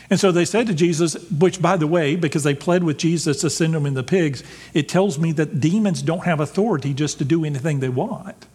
And 0.09 0.19
so 0.19 0.31
they 0.31 0.45
said 0.45 0.67
to 0.67 0.73
Jesus, 0.73 1.15
which, 1.31 1.61
by 1.61 1.77
the 1.77 1.87
way, 1.87 2.15
because 2.15 2.43
they 2.43 2.53
pled 2.53 2.83
with 2.83 2.97
Jesus 2.97 3.41
to 3.41 3.49
send 3.49 3.73
them 3.73 3.85
in 3.85 3.95
the 3.95 4.03
pigs, 4.03 4.43
it 4.73 4.87
tells 4.87 5.17
me 5.17 5.31
that 5.33 5.59
demons 5.59 6.01
don't 6.01 6.25
have 6.25 6.39
authority 6.39 6.93
just 6.93 7.17
to 7.17 7.25
do 7.25 7.43
anything 7.43 7.79
they 7.79 7.89
want. 7.89 8.45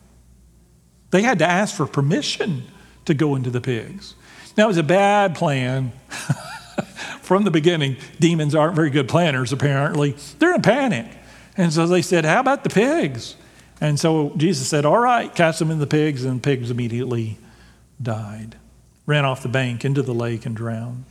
They 1.11 1.23
had 1.23 1.41
to 1.41 1.47
ask 1.47 1.75
for 1.75 1.87
permission 1.87 2.65
to 3.05 3.15
go 3.15 3.35
into 3.35 3.51
the 3.51 3.61
pigs. 3.61 4.15
Now, 4.57 4.65
it 4.65 4.69
was 4.69 4.77
a 4.77 4.83
bad 4.83 5.35
plan. 5.35 5.93
From 7.23 7.45
the 7.45 7.51
beginning, 7.51 7.97
demons 8.19 8.55
aren't 8.55 8.75
very 8.75 8.91
good 8.91 9.09
planners, 9.09 9.53
apparently. 9.53 10.17
They're 10.39 10.55
in 10.55 10.63
panic. 10.63 11.07
And 11.57 11.73
so 11.73 11.87
they 11.87 12.03
said, 12.03 12.25
How 12.25 12.41
about 12.41 12.65
the 12.65 12.71
pigs? 12.71 13.37
And 13.81 13.99
so 13.99 14.33
Jesus 14.37 14.69
said, 14.69 14.85
All 14.85 14.99
right, 14.99 15.33
cast 15.35 15.59
them 15.59 15.71
in 15.71 15.79
the 15.79 15.87
pigs, 15.87 16.25
and 16.25 16.39
the 16.39 16.43
pigs 16.43 16.71
immediately 16.71 17.39
died, 18.01 18.57
ran 19.07 19.25
off 19.25 19.43
the 19.43 19.49
bank 19.49 19.85
into 19.85 20.03
the 20.03 20.15
lake 20.15 20.47
and 20.47 20.57
drowned. 20.57 21.05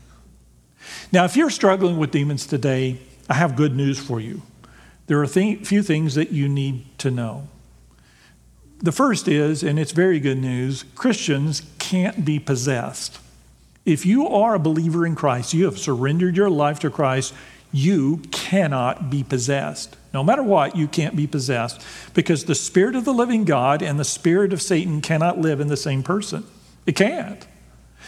Now, 1.11 1.25
if 1.25 1.35
you're 1.35 1.49
struggling 1.49 1.97
with 1.97 2.11
demons 2.11 2.45
today, 2.45 2.97
I 3.29 3.35
have 3.35 3.55
good 3.55 3.75
news 3.75 3.99
for 3.99 4.19
you. 4.19 4.41
There 5.07 5.19
are 5.19 5.23
a 5.23 5.27
th- 5.27 5.65
few 5.65 5.83
things 5.83 6.15
that 6.15 6.31
you 6.31 6.47
need 6.47 6.85
to 6.99 7.11
know. 7.11 7.47
The 8.79 8.91
first 8.91 9.27
is, 9.27 9.63
and 9.63 9.77
it's 9.77 9.91
very 9.91 10.19
good 10.19 10.37
news, 10.37 10.85
Christians 10.95 11.63
can't 11.79 12.23
be 12.23 12.39
possessed. 12.39 13.19
If 13.85 14.05
you 14.05 14.27
are 14.27 14.55
a 14.55 14.59
believer 14.59 15.05
in 15.05 15.15
Christ, 15.15 15.53
you 15.53 15.65
have 15.65 15.77
surrendered 15.77 16.37
your 16.37 16.49
life 16.49 16.79
to 16.79 16.89
Christ, 16.89 17.33
you 17.71 18.21
cannot 18.31 19.09
be 19.09 19.23
possessed. 19.23 19.95
No 20.13 20.23
matter 20.23 20.41
what, 20.41 20.75
you 20.75 20.87
can't 20.87 21.15
be 21.15 21.27
possessed 21.27 21.81
because 22.13 22.45
the 22.45 22.55
Spirit 22.55 22.95
of 22.95 23.05
the 23.05 23.13
living 23.13 23.45
God 23.45 23.81
and 23.81 23.99
the 23.99 24.05
Spirit 24.05 24.53
of 24.53 24.61
Satan 24.61 25.01
cannot 25.01 25.39
live 25.39 25.59
in 25.59 25.67
the 25.67 25.77
same 25.77 26.01
person. 26.01 26.45
It 26.85 26.95
can't. 26.95 27.45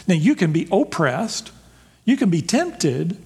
Now, 0.08 0.14
you 0.14 0.34
can 0.34 0.52
be 0.52 0.66
oppressed, 0.72 1.52
you 2.04 2.16
can 2.16 2.30
be 2.30 2.42
tempted, 2.42 3.16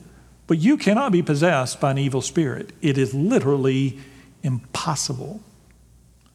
but 0.47 0.59
you 0.59 0.77
cannot 0.77 1.12
be 1.12 1.23
possessed 1.23 1.81
by 1.81 1.91
an 1.91 1.99
evil 1.99 2.21
spirit. 2.21 2.71
It 2.83 2.99
is 2.99 3.15
literally 3.15 3.99
impossible. 4.43 5.41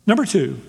Number 0.05 0.25
two, 0.25 0.59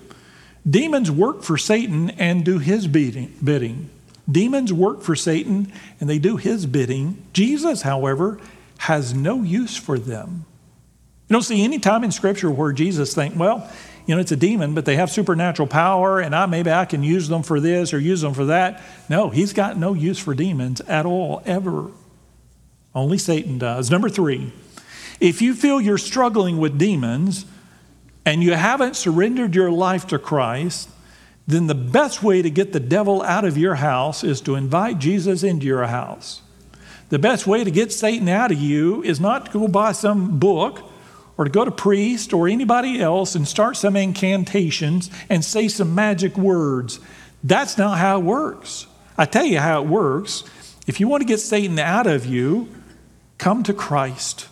demons 0.69 1.11
work 1.11 1.43
for 1.43 1.57
Satan 1.57 2.11
and 2.11 2.45
do 2.45 2.59
his 2.59 2.87
bidding. 2.87 3.89
Demons 4.31 4.71
work 4.71 5.01
for 5.01 5.15
Satan 5.15 5.71
and 5.99 6.09
they 6.09 6.19
do 6.19 6.37
his 6.37 6.65
bidding. 6.65 7.21
Jesus, 7.33 7.81
however, 7.81 8.39
has 8.79 9.13
no 9.13 9.41
use 9.41 9.75
for 9.75 9.99
them. 9.99 10.45
You 11.27 11.33
don't 11.33 11.43
see 11.43 11.63
any 11.63 11.79
time 11.79 12.03
in 12.03 12.11
Scripture 12.11 12.51
where 12.51 12.71
Jesus 12.71 13.13
think, 13.13 13.35
well, 13.35 13.69
you 14.05 14.15
know, 14.15 14.21
it's 14.21 14.31
a 14.31 14.37
demon, 14.37 14.73
but 14.73 14.85
they 14.85 14.95
have 14.97 15.09
supernatural 15.09 15.67
power, 15.67 16.19
and 16.19 16.35
I 16.35 16.45
maybe 16.45 16.71
I 16.71 16.85
can 16.85 17.03
use 17.03 17.29
them 17.29 17.43
for 17.43 17.59
this 17.59 17.93
or 17.93 17.99
use 17.99 18.21
them 18.21 18.33
for 18.33 18.45
that. 18.45 18.81
No, 19.09 19.29
he's 19.29 19.53
got 19.53 19.77
no 19.77 19.93
use 19.93 20.19
for 20.19 20.33
demons 20.33 20.81
at 20.81 21.05
all, 21.05 21.41
ever. 21.45 21.91
Only 22.93 23.17
Satan 23.17 23.57
does. 23.57 23.89
Number 23.89 24.09
three, 24.09 24.51
if 25.19 25.41
you 25.41 25.53
feel 25.53 25.79
you're 25.79 25.97
struggling 25.97 26.57
with 26.57 26.77
demons 26.77 27.45
and 28.25 28.43
you 28.43 28.53
haven't 28.53 28.95
surrendered 28.95 29.55
your 29.55 29.71
life 29.71 30.05
to 30.07 30.19
Christ, 30.19 30.89
then 31.47 31.67
the 31.67 31.75
best 31.75 32.23
way 32.23 32.41
to 32.41 32.49
get 32.49 32.73
the 32.73 32.79
devil 32.79 33.21
out 33.21 33.45
of 33.45 33.57
your 33.57 33.75
house 33.75 34.23
is 34.23 34.41
to 34.41 34.55
invite 34.55 34.99
Jesus 34.99 35.43
into 35.43 35.65
your 35.65 35.85
house. 35.87 36.41
The 37.09 37.19
best 37.19 37.45
way 37.47 37.63
to 37.63 37.71
get 37.71 37.91
Satan 37.91 38.27
out 38.29 38.51
of 38.51 38.59
you 38.59 39.03
is 39.03 39.19
not 39.19 39.47
to 39.47 39.51
go 39.51 39.67
buy 39.67 39.91
some 39.91 40.39
book 40.39 40.89
or 41.37 41.45
to 41.45 41.51
go 41.51 41.65
to 41.65 41.71
priest 41.71 42.33
or 42.33 42.47
anybody 42.47 43.01
else 43.01 43.35
and 43.35 43.47
start 43.47 43.77
some 43.77 43.95
incantations 43.95 45.09
and 45.29 45.43
say 45.43 45.67
some 45.67 45.95
magic 45.95 46.37
words. 46.37 46.99
That's 47.43 47.77
not 47.77 47.97
how 47.97 48.19
it 48.19 48.23
works. 48.23 48.87
I 49.17 49.25
tell 49.25 49.45
you 49.45 49.59
how 49.59 49.81
it 49.81 49.87
works. 49.87 50.43
If 50.87 50.99
you 50.99 51.07
want 51.07 51.21
to 51.21 51.27
get 51.27 51.39
Satan 51.39 51.79
out 51.79 52.07
of 52.07 52.25
you, 52.25 52.69
come 53.37 53.63
to 53.63 53.73
Christ. 53.73 54.47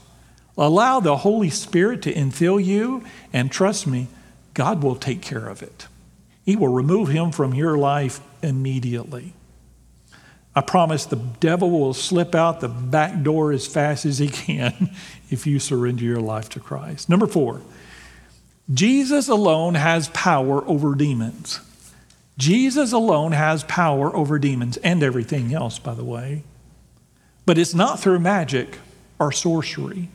Allow 0.57 0.99
the 0.99 1.17
Holy 1.17 1.49
Spirit 1.49 2.01
to 2.03 2.13
infill 2.13 2.63
you, 2.63 3.03
and 3.31 3.51
trust 3.51 3.87
me, 3.87 4.07
God 4.53 4.83
will 4.83 4.95
take 4.95 5.21
care 5.21 5.47
of 5.47 5.63
it. 5.63 5.87
He 6.45 6.55
will 6.55 6.67
remove 6.67 7.07
him 7.07 7.31
from 7.31 7.53
your 7.53 7.77
life 7.77 8.19
immediately. 8.41 9.33
I 10.53 10.61
promise 10.61 11.05
the 11.05 11.15
devil 11.15 11.71
will 11.71 11.93
slip 11.93 12.35
out 12.35 12.59
the 12.59 12.67
back 12.67 13.23
door 13.23 13.53
as 13.53 13.65
fast 13.65 14.05
as 14.05 14.17
he 14.17 14.27
can 14.27 14.93
if 15.31 15.47
you 15.47 15.57
surrender 15.57 16.03
your 16.03 16.21
life 16.21 16.49
to 16.49 16.59
Christ. 16.59 17.09
Number 17.09 17.25
four, 17.25 17.61
Jesus 18.71 19.27
alone 19.27 19.73
has 19.75 20.09
power 20.09 20.63
over 20.67 20.93
demons. 20.93 21.59
Jesus 22.37 22.91
alone 22.91 23.31
has 23.31 23.63
power 23.63 24.15
over 24.15 24.39
demons 24.39 24.77
and 24.77 25.01
everything 25.01 25.53
else, 25.53 25.79
by 25.79 25.93
the 25.93 26.03
way. 26.03 26.43
But 27.45 27.57
it's 27.57 27.73
not 27.73 27.99
through 27.99 28.19
magic 28.19 28.77
or 29.19 29.31
sorcery, 29.31 30.09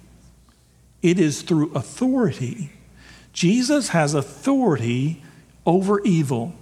it 1.02 1.18
is 1.18 1.42
through 1.42 1.72
authority. 1.74 2.72
Jesus 3.33 3.90
has 3.90 4.14
authority 4.14 5.22
over 5.64 6.00
evil, 6.02 6.55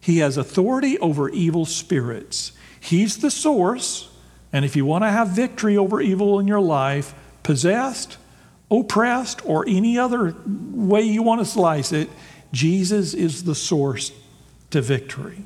he 0.00 0.18
has 0.18 0.36
authority 0.36 0.98
over 0.98 1.28
evil 1.30 1.64
spirits. 1.64 2.52
He's 2.78 3.18
the 3.18 3.30
source. 3.30 4.10
And 4.52 4.64
if 4.64 4.76
you 4.76 4.84
want 4.84 5.02
to 5.04 5.10
have 5.10 5.28
victory 5.28 5.76
over 5.76 6.00
evil 6.00 6.38
in 6.38 6.46
your 6.46 6.60
life, 6.60 7.14
possessed, 7.44 8.16
oppressed, 8.70 9.46
or 9.46 9.64
any 9.68 9.96
other 9.96 10.34
way 10.46 11.02
you 11.02 11.22
want 11.22 11.40
to 11.40 11.44
slice 11.44 11.92
it, 11.92 12.10
Jesus 12.52 13.14
is 13.14 13.44
the 13.44 13.54
source 13.54 14.10
to 14.70 14.80
victory. 14.82 15.44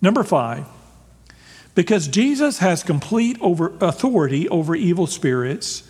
Number 0.00 0.22
five, 0.22 0.66
because 1.74 2.08
Jesus 2.08 2.58
has 2.58 2.82
complete 2.82 3.36
over 3.40 3.72
authority 3.80 4.48
over 4.48 4.76
evil 4.76 5.06
spirits, 5.06 5.82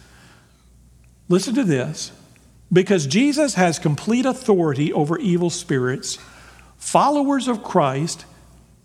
listen 1.29 1.55
to 1.55 1.64
this. 1.64 2.12
Because 2.73 3.07
Jesus 3.07 3.55
has 3.55 3.79
complete 3.79 4.25
authority 4.25 4.92
over 4.92 5.18
evil 5.18 5.51
spirits, 5.51 6.18
followers 6.79 7.49
of 7.49 7.64
Christ 7.64 8.25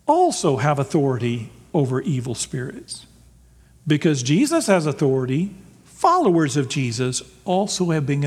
also 0.07 0.57
have 0.57 0.79
authority 0.79 1.51
over 1.73 2.01
evil 2.01 2.33
spirits. 2.33 3.05
Because 3.85 4.23
Jesus 4.23 4.67
has 4.67 4.87
authority, 4.87 5.53
followers 5.95 6.57
of 6.57 6.67
Jesus 6.67 7.23
also 7.45 7.91
have 7.91 8.05
been 8.05 8.21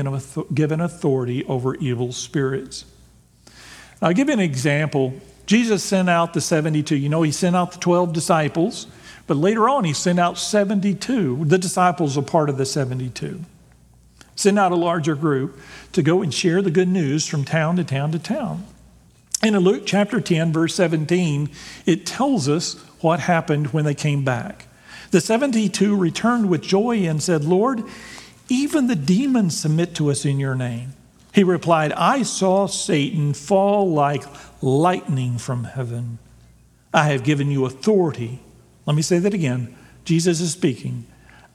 given 0.53 0.81
authority 0.81 1.45
over 1.45 1.75
evil 1.75 2.11
spirits. 2.11 2.83
I'll 4.01 4.13
give 4.13 4.27
you 4.27 4.33
an 4.33 4.39
example. 4.39 5.13
Jesus 5.45 5.83
sent 5.83 6.09
out 6.09 6.33
the 6.33 6.41
72. 6.41 6.95
You 6.95 7.09
know, 7.09 7.21
he 7.21 7.31
sent 7.31 7.55
out 7.55 7.71
the 7.71 7.79
12 7.79 8.11
disciples, 8.11 8.87
but 9.27 9.37
later 9.37 9.69
on, 9.69 9.83
he 9.83 9.93
sent 9.93 10.19
out 10.19 10.37
72. 10.37 11.45
The 11.45 11.57
disciples 11.57 12.17
are 12.17 12.23
part 12.23 12.49
of 12.49 12.57
the 12.57 12.65
72. 12.65 13.41
Sent 14.35 14.57
out 14.57 14.71
a 14.71 14.75
larger 14.75 15.15
group 15.15 15.59
to 15.91 16.01
go 16.01 16.21
and 16.21 16.33
share 16.33 16.61
the 16.61 16.71
good 16.71 16.87
news 16.87 17.27
from 17.27 17.45
town 17.45 17.75
to 17.75 17.83
town 17.83 18.11
to 18.13 18.19
town. 18.19 18.65
And 19.43 19.55
in 19.55 19.61
Luke 19.61 19.83
chapter 19.85 20.19
10, 20.19 20.51
verse 20.51 20.75
17, 20.75 21.49
it 21.85 22.05
tells 22.05 22.49
us 22.49 22.73
what 23.01 23.19
happened 23.19 23.67
when 23.67 23.85
they 23.85 23.95
came 23.95 24.25
back. 24.25 24.65
The 25.11 25.21
72 25.21 25.95
returned 25.95 26.49
with 26.49 26.61
joy 26.61 26.97
and 27.07 27.21
said, 27.21 27.43
Lord, 27.43 27.83
even 28.47 28.87
the 28.87 28.95
demons 28.95 29.59
submit 29.59 29.95
to 29.95 30.11
us 30.11 30.25
in 30.25 30.39
your 30.39 30.55
name. 30.55 30.93
He 31.33 31.43
replied, 31.43 31.93
I 31.93 32.23
saw 32.23 32.67
Satan 32.67 33.33
fall 33.33 33.91
like 33.91 34.23
lightning 34.61 35.37
from 35.37 35.63
heaven. 35.63 36.19
I 36.93 37.09
have 37.09 37.23
given 37.23 37.51
you 37.51 37.65
authority. 37.65 38.39
Let 38.85 38.95
me 38.95 39.01
say 39.01 39.19
that 39.19 39.33
again. 39.33 39.75
Jesus 40.05 40.41
is 40.41 40.51
speaking. 40.51 41.05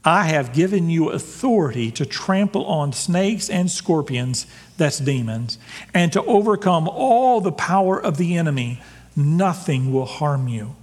I 0.04 0.24
have 0.24 0.52
given 0.52 0.90
you 0.90 1.10
authority 1.10 1.90
to 1.92 2.04
trample 2.04 2.66
on 2.66 2.92
snakes 2.92 3.48
and 3.48 3.70
scorpions, 3.70 4.46
that's 4.76 4.98
demons, 4.98 5.58
and 5.94 6.12
to 6.12 6.22
overcome 6.24 6.88
all 6.88 7.40
the 7.40 7.52
power 7.52 8.00
of 8.00 8.18
the 8.18 8.36
enemy. 8.36 8.82
Nothing 9.16 9.92
will 9.92 10.04
harm 10.04 10.46
you. 10.46 10.76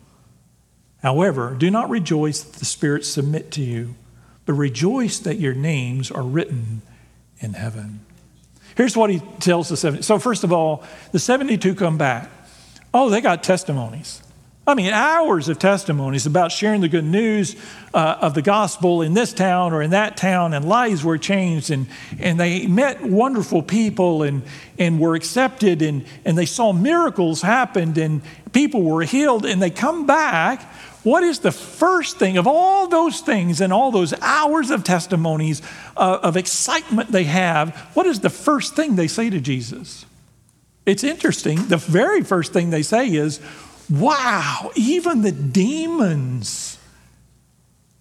However, 1.02 1.56
do 1.58 1.72
not 1.72 1.90
rejoice 1.90 2.42
that 2.42 2.60
the 2.60 2.66
spirits 2.66 3.08
submit 3.08 3.52
to 3.52 3.62
you, 3.62 3.96
but 4.46 4.54
rejoice 4.54 5.20
that 5.20 5.40
your 5.40 5.54
names 5.54 6.12
are 6.12 6.24
written 6.24 6.82
in 7.40 7.54
heaven. 7.54 8.02
Here's 8.76 8.96
what 8.96 9.10
he 9.10 9.20
tells 9.40 9.70
the 9.70 9.78
70. 9.78 10.04
So, 10.04 10.20
first 10.20 10.44
of 10.44 10.54
all, 10.54 10.84
the 11.12 11.20
72 11.20 11.76
come 11.76 11.98
back. 11.98 12.30
Oh, 12.94 13.10
they 13.10 13.22
got 13.22 13.44
testimonies. 13.44 14.22
I 14.68 14.76
mean, 14.76 14.94
hours 14.94 15.50
of 15.50 15.58
testimonies 15.58 16.28
about 16.28 16.52
sharing 16.52 16.82
the 16.82 16.88
good 16.88 17.04
news 17.04 17.56
uh, 17.96 18.18
of 18.22 18.36
the 18.36 18.44
gospel 18.44 19.02
in 19.02 19.16
this 19.16 19.34
town 19.34 19.74
or 19.74 19.82
in 19.82 19.90
that 19.90 20.18
town, 20.18 20.54
and 20.54 20.64
lives 20.66 21.04
were 21.04 21.18
changed, 21.18 21.72
and, 21.72 21.88
and 22.20 22.40
they 22.40 22.68
met 22.68 23.02
wonderful 23.02 23.64
people 23.64 24.22
and, 24.22 24.44
and 24.78 25.00
were 25.00 25.16
accepted, 25.16 25.82
and, 25.82 26.06
and 26.26 26.38
they 26.38 26.46
saw 26.46 26.72
miracles 26.72 27.42
happened, 27.42 27.98
and 27.98 28.22
people 28.54 28.84
were 28.84 29.02
healed, 29.02 29.48
and 29.48 29.60
they 29.60 29.72
come 29.72 30.06
back. 30.06 30.72
What 31.04 31.24
is 31.24 31.40
the 31.40 31.52
first 31.52 32.20
thing 32.20 32.38
of 32.38 32.46
all 32.46 32.88
those 32.88 33.22
things 33.22 33.60
and 33.60 33.74
all 33.74 33.92
those 33.92 34.14
hours 34.22 34.70
of 34.70 34.84
testimonies 34.84 35.62
uh, 35.98 36.20
of 36.22 36.38
excitement 36.38 37.12
they 37.12 37.24
have? 37.24 37.76
What 37.96 38.06
is 38.06 38.20
the 38.20 38.30
first 38.30 38.76
thing 38.76 38.96
they 38.96 39.08
say 39.08 39.30
to 39.30 39.40
Jesus? 39.40 40.06
It's 40.86 41.04
interesting. 41.04 41.68
The 41.68 41.78
very 41.78 42.22
first 42.22 42.54
thing 42.54 42.70
they 42.70 42.84
say 42.84 43.08
is, 43.10 43.40
wow, 43.90 44.72
even 44.76 45.22
the 45.22 45.32
demons, 45.32 46.78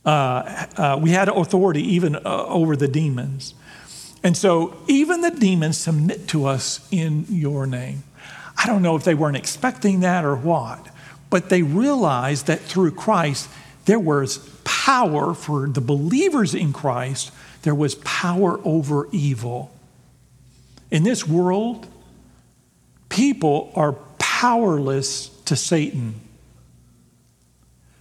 uh, 0.04 0.66
uh, 0.76 0.98
we 1.00 1.10
had 1.10 1.28
authority 1.28 1.94
even 1.94 2.16
uh, 2.16 2.20
over 2.24 2.76
the 2.76 2.88
demons. 2.88 3.54
And 4.22 4.36
so 4.36 4.76
even 4.86 5.22
the 5.22 5.30
demons 5.30 5.78
submit 5.78 6.28
to 6.28 6.46
us 6.46 6.86
in 6.90 7.24
your 7.28 7.66
name. 7.66 8.02
I 8.56 8.66
don't 8.66 8.82
know 8.82 8.96
if 8.96 9.04
they 9.04 9.14
weren't 9.14 9.38
expecting 9.38 10.00
that 10.00 10.24
or 10.24 10.36
what, 10.36 10.86
but 11.30 11.48
they 11.48 11.62
realized 11.62 12.46
that 12.48 12.60
through 12.60 12.90
Christ, 12.90 13.48
there 13.84 13.98
was 13.98 14.38
power 14.64 15.32
for 15.32 15.68
the 15.68 15.80
believers 15.80 16.54
in 16.54 16.72
Christ, 16.72 17.32
there 17.62 17.74
was 17.74 17.94
power 17.96 18.60
over 18.64 19.08
evil. 19.12 19.70
In 20.90 21.04
this 21.04 21.26
world, 21.26 21.86
people 23.08 23.72
are 23.74 23.92
powerless 24.18 25.28
to 25.44 25.54
Satan 25.56 26.20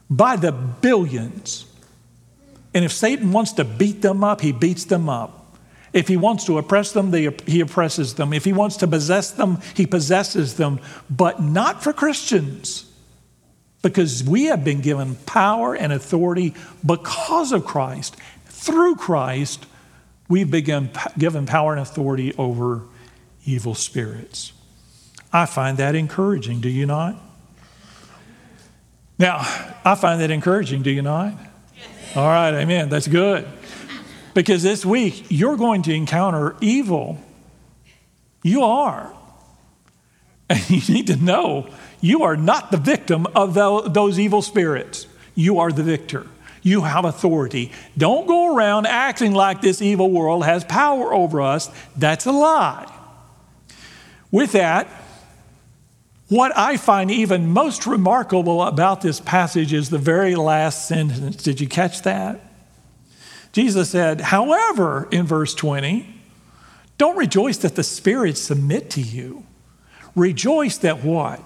by 0.09 0.35
the 0.35 0.51
billions. 0.51 1.65
And 2.73 2.83
if 2.85 2.91
Satan 2.91 3.31
wants 3.31 3.53
to 3.53 3.63
beat 3.63 4.01
them 4.01 4.23
up, 4.23 4.41
he 4.41 4.51
beats 4.51 4.85
them 4.85 5.09
up. 5.09 5.57
If 5.91 6.07
he 6.07 6.17
wants 6.17 6.45
to 6.45 6.57
oppress 6.57 6.91
them, 6.91 7.11
they, 7.11 7.35
he 7.45 7.61
oppresses 7.61 8.13
them. 8.13 8.31
If 8.31 8.45
he 8.45 8.53
wants 8.53 8.77
to 8.77 8.87
possess 8.87 9.31
them, 9.31 9.59
he 9.75 9.85
possesses 9.87 10.55
them. 10.55 10.79
But 11.09 11.41
not 11.41 11.83
for 11.83 11.93
Christians. 11.93 12.88
Because 13.81 14.23
we 14.23 14.45
have 14.45 14.63
been 14.63 14.81
given 14.81 15.15
power 15.15 15.73
and 15.73 15.93
authority 15.93 16.53
because 16.85 17.51
of 17.51 17.65
Christ. 17.65 18.17
Through 18.45 18.95
Christ, 18.95 19.65
we've 20.27 20.51
been 20.51 20.91
given 21.17 21.45
power 21.45 21.71
and 21.71 21.81
authority 21.81 22.33
over 22.37 22.83
evil 23.45 23.75
spirits. 23.75 24.51
I 25.31 25.45
find 25.45 25.77
that 25.77 25.95
encouraging, 25.95 26.59
do 26.59 26.69
you 26.69 26.85
not? 26.85 27.15
Now, 29.17 29.37
I 29.83 29.95
find 29.95 30.21
that 30.21 30.31
encouraging, 30.31 30.81
do 30.81 30.89
you 30.89 31.01
not? 31.01 31.33
Yes. 31.75 32.17
All 32.17 32.27
right, 32.27 32.53
amen. 32.53 32.89
That's 32.89 33.07
good. 33.07 33.47
Because 34.33 34.63
this 34.63 34.85
week, 34.85 35.25
you're 35.29 35.57
going 35.57 35.81
to 35.83 35.93
encounter 35.93 36.55
evil. 36.61 37.19
You 38.43 38.63
are. 38.63 39.13
And 40.51 40.67
you 40.67 40.95
need 40.95 41.05
to 41.07 41.15
know 41.15 41.69
you 42.01 42.23
are 42.23 42.37
not 42.37 42.71
the 42.71 42.77
victim 42.77 43.27
of 43.35 43.53
those 43.53 44.19
evil 44.19 44.41
spirits. 44.41 45.07
You 45.35 45.59
are 45.59 45.71
the 45.71 45.83
victor. 45.83 46.27
You 46.61 46.81
have 46.81 47.05
authority. 47.05 47.71
Don't 47.97 48.27
go 48.27 48.55
around 48.55 48.85
acting 48.85 49.33
like 49.33 49.61
this 49.61 49.81
evil 49.81 50.11
world 50.11 50.43
has 50.43 50.63
power 50.63 51.13
over 51.13 51.41
us. 51.41 51.69
That's 51.95 52.25
a 52.25 52.31
lie. 52.31 52.93
With 54.31 54.51
that, 54.51 54.87
what 56.27 56.55
I 56.55 56.77
find 56.77 57.09
even 57.09 57.49
most 57.49 57.87
remarkable 57.87 58.61
about 58.61 59.01
this 59.01 59.19
passage 59.19 59.73
is 59.73 59.89
the 59.89 59.97
very 59.97 60.35
last 60.35 60.87
sentence. 60.87 61.37
Did 61.37 61.59
you 61.59 61.67
catch 61.67 62.03
that? 62.03 62.39
Jesus 63.51 63.89
said, 63.89 64.21
however, 64.21 65.07
in 65.11 65.25
verse 65.25 65.55
20, 65.55 66.05
don't 66.97 67.17
rejoice 67.17 67.57
that 67.57 67.75
the 67.75 67.83
spirits 67.83 68.41
submit 68.41 68.91
to 68.91 69.01
you. 69.01 69.45
Rejoice 70.15 70.77
that 70.79 71.03
what? 71.03 71.41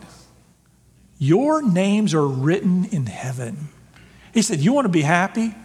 Your 1.20 1.62
names 1.62 2.14
are 2.14 2.28
written 2.28 2.86
in 2.86 3.06
heaven. 3.06 3.70
He 4.34 4.42
said, 4.42 4.60
You 4.60 4.74
want 4.74 4.86
to 4.86 4.90
be 4.90 5.02
happy? 5.02 5.56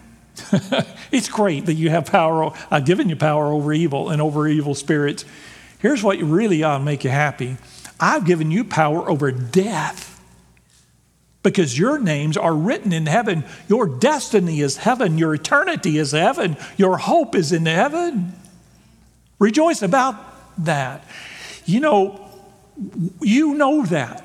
it's 1.11 1.29
great 1.29 1.67
that 1.67 1.75
you 1.75 1.91
have 1.91 2.07
power. 2.07 2.53
I've 2.71 2.85
given 2.85 3.09
you 3.09 3.17
power 3.17 3.47
over 3.47 3.73
evil 3.73 4.11
and 4.11 4.23
over 4.23 4.47
evil 4.47 4.75
spirits. 4.75 5.25
Here's 5.81 6.03
what 6.03 6.19
really 6.19 6.63
ought 6.63 6.79
to 6.79 6.85
make 6.85 7.05
you 7.05 7.11
happy 7.11 7.57
I've 8.01 8.25
given 8.25 8.51
you 8.51 8.65
power 8.65 9.09
over 9.09 9.33
death 9.33 10.09
because 11.43 11.79
your 11.79 11.99
names 11.99 12.37
are 12.37 12.55
written 12.55 12.93
in 12.93 13.07
heaven. 13.07 13.45
Your 13.69 13.87
destiny 13.87 14.61
is 14.61 14.77
heaven. 14.77 15.19
Your 15.19 15.35
eternity 15.35 15.99
is 15.99 16.13
heaven. 16.13 16.57
Your 16.77 16.99
hope 16.99 17.35
is 17.35 17.53
in 17.53 17.67
heaven. 17.67 18.35
Rejoice 19.39 19.83
about 19.83 20.17
that. 20.65 21.05
You 21.65 21.81
know, 21.81 22.29
you 23.21 23.55
know 23.55 23.85
that. 23.87 24.25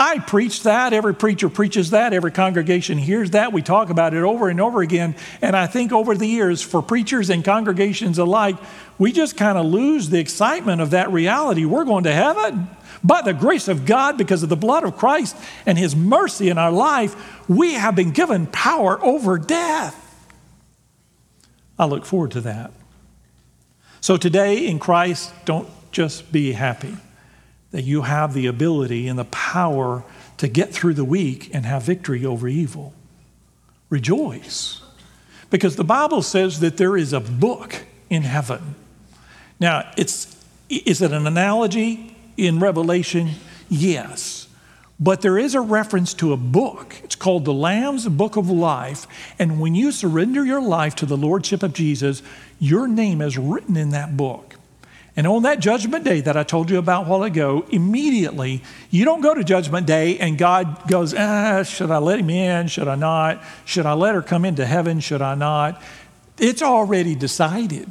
I 0.00 0.18
preach 0.18 0.62
that. 0.62 0.94
Every 0.94 1.14
preacher 1.14 1.50
preaches 1.50 1.90
that. 1.90 2.14
Every 2.14 2.30
congregation 2.30 2.96
hears 2.96 3.32
that. 3.32 3.52
We 3.52 3.60
talk 3.60 3.90
about 3.90 4.14
it 4.14 4.22
over 4.22 4.48
and 4.48 4.58
over 4.58 4.80
again. 4.80 5.14
And 5.42 5.54
I 5.54 5.66
think 5.66 5.92
over 5.92 6.14
the 6.14 6.26
years, 6.26 6.62
for 6.62 6.80
preachers 6.80 7.28
and 7.28 7.44
congregations 7.44 8.16
alike, 8.16 8.56
we 8.98 9.12
just 9.12 9.36
kind 9.36 9.58
of 9.58 9.66
lose 9.66 10.08
the 10.08 10.18
excitement 10.18 10.80
of 10.80 10.92
that 10.92 11.12
reality. 11.12 11.66
We're 11.66 11.84
going 11.84 12.04
to 12.04 12.12
heaven. 12.12 12.70
By 13.04 13.20
the 13.20 13.34
grace 13.34 13.68
of 13.68 13.84
God, 13.84 14.16
because 14.16 14.42
of 14.42 14.48
the 14.48 14.56
blood 14.56 14.84
of 14.84 14.96
Christ 14.96 15.36
and 15.66 15.76
His 15.76 15.94
mercy 15.94 16.48
in 16.48 16.56
our 16.56 16.72
life, 16.72 17.46
we 17.46 17.74
have 17.74 17.94
been 17.94 18.12
given 18.12 18.46
power 18.46 18.98
over 19.04 19.36
death. 19.36 20.06
I 21.78 21.84
look 21.84 22.06
forward 22.06 22.30
to 22.32 22.40
that. 22.42 22.72
So 24.00 24.16
today 24.16 24.66
in 24.66 24.78
Christ, 24.78 25.30
don't 25.44 25.68
just 25.92 26.32
be 26.32 26.52
happy 26.52 26.96
that 27.70 27.82
you 27.82 28.02
have 28.02 28.34
the 28.34 28.46
ability 28.46 29.06
and 29.08 29.18
the 29.18 29.24
power 29.26 30.02
to 30.38 30.48
get 30.48 30.72
through 30.72 30.94
the 30.94 31.04
week 31.04 31.50
and 31.54 31.64
have 31.66 31.82
victory 31.82 32.24
over 32.24 32.48
evil. 32.48 32.92
Rejoice. 33.88 34.80
Because 35.50 35.76
the 35.76 35.84
Bible 35.84 36.22
says 36.22 36.60
that 36.60 36.76
there 36.76 36.96
is 36.96 37.12
a 37.12 37.20
book 37.20 37.84
in 38.08 38.22
heaven. 38.22 38.74
Now, 39.58 39.90
it's, 39.96 40.36
is 40.68 41.02
it 41.02 41.12
an 41.12 41.26
analogy 41.26 42.16
in 42.36 42.60
Revelation? 42.60 43.30
Yes. 43.68 44.48
But 44.98 45.22
there 45.22 45.38
is 45.38 45.54
a 45.54 45.60
reference 45.60 46.12
to 46.14 46.32
a 46.32 46.36
book. 46.36 46.96
It's 47.02 47.16
called 47.16 47.44
the 47.44 47.54
Lamb's 47.54 48.06
Book 48.08 48.36
of 48.36 48.50
Life. 48.50 49.06
And 49.38 49.60
when 49.60 49.74
you 49.74 49.92
surrender 49.92 50.44
your 50.44 50.60
life 50.60 50.94
to 50.96 51.06
the 51.06 51.16
Lordship 51.16 51.62
of 51.62 51.72
Jesus, 51.72 52.22
your 52.58 52.86
name 52.86 53.22
is 53.22 53.38
written 53.38 53.76
in 53.76 53.90
that 53.90 54.16
book. 54.16 54.49
And 55.16 55.26
on 55.26 55.42
that 55.42 55.58
judgment 55.58 56.04
day 56.04 56.20
that 56.20 56.36
I 56.36 56.44
told 56.44 56.70
you 56.70 56.78
about 56.78 57.06
a 57.06 57.08
while 57.08 57.24
ago, 57.24 57.66
immediately, 57.70 58.62
you 58.90 59.04
don't 59.04 59.20
go 59.20 59.34
to 59.34 59.42
judgment 59.42 59.86
day 59.86 60.18
and 60.18 60.38
God 60.38 60.88
goes, 60.88 61.14
ah, 61.14 61.62
should 61.62 61.90
I 61.90 61.98
let 61.98 62.20
him 62.20 62.30
in? 62.30 62.68
Should 62.68 62.88
I 62.88 62.94
not? 62.94 63.42
Should 63.64 63.86
I 63.86 63.94
let 63.94 64.14
her 64.14 64.22
come 64.22 64.44
into 64.44 64.64
heaven? 64.64 65.00
Should 65.00 65.22
I 65.22 65.34
not? 65.34 65.82
It's 66.38 66.62
already 66.62 67.14
decided. 67.14 67.88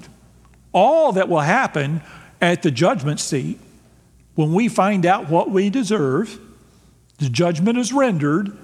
All 0.71 1.11
that 1.13 1.29
will 1.29 1.41
happen 1.41 2.01
at 2.41 2.63
the 2.63 2.71
judgment 2.71 3.19
seat, 3.19 3.59
when 4.35 4.53
we 4.53 4.69
find 4.69 5.05
out 5.05 5.29
what 5.29 5.51
we 5.51 5.69
deserve, 5.69 6.39
the 7.17 7.29
judgment 7.29 7.77
is 7.77 7.91
rendered, 7.91 8.57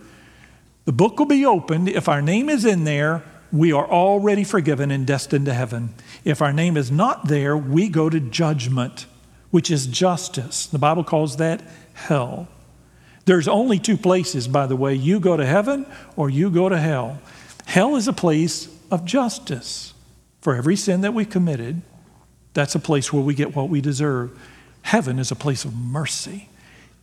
the 0.85 0.93
book 0.93 1.19
will 1.19 1.25
be 1.25 1.45
opened. 1.45 1.89
If 1.89 2.07
our 2.07 2.21
name 2.21 2.49
is 2.49 2.63
in 2.63 2.85
there, 2.85 3.23
we 3.55 3.71
are 3.71 3.89
already 3.89 4.43
forgiven 4.43 4.91
and 4.91 5.07
destined 5.07 5.45
to 5.45 5.53
heaven. 5.53 5.93
If 6.25 6.41
our 6.41 6.51
name 6.51 6.75
is 6.75 6.91
not 6.91 7.29
there, 7.29 7.55
we 7.55 7.87
go 7.87 8.09
to 8.09 8.19
judgment, 8.19 9.05
which 9.49 9.71
is 9.71 9.87
justice. 9.87 10.65
The 10.65 10.77
Bible 10.77 11.05
calls 11.05 11.37
that 11.37 11.63
hell. 11.93 12.49
There's 13.23 13.47
only 13.47 13.79
two 13.79 13.95
places, 13.95 14.49
by 14.49 14.67
the 14.67 14.75
way 14.75 14.93
you 14.93 15.21
go 15.21 15.37
to 15.37 15.45
heaven 15.45 15.85
or 16.17 16.29
you 16.29 16.49
go 16.49 16.67
to 16.67 16.77
hell. 16.77 17.19
Hell 17.65 17.95
is 17.95 18.09
a 18.09 18.13
place 18.13 18.67
of 18.91 19.05
justice. 19.05 19.93
For 20.41 20.55
every 20.55 20.75
sin 20.75 21.01
that 21.01 21.13
we've 21.13 21.29
committed, 21.29 21.81
that's 22.53 22.75
a 22.75 22.79
place 22.79 23.11
where 23.11 23.23
we 23.23 23.33
get 23.33 23.55
what 23.55 23.69
we 23.69 23.79
deserve. 23.79 24.37
Heaven 24.81 25.17
is 25.17 25.31
a 25.31 25.35
place 25.35 25.63
of 25.63 25.73
mercy. 25.73 26.49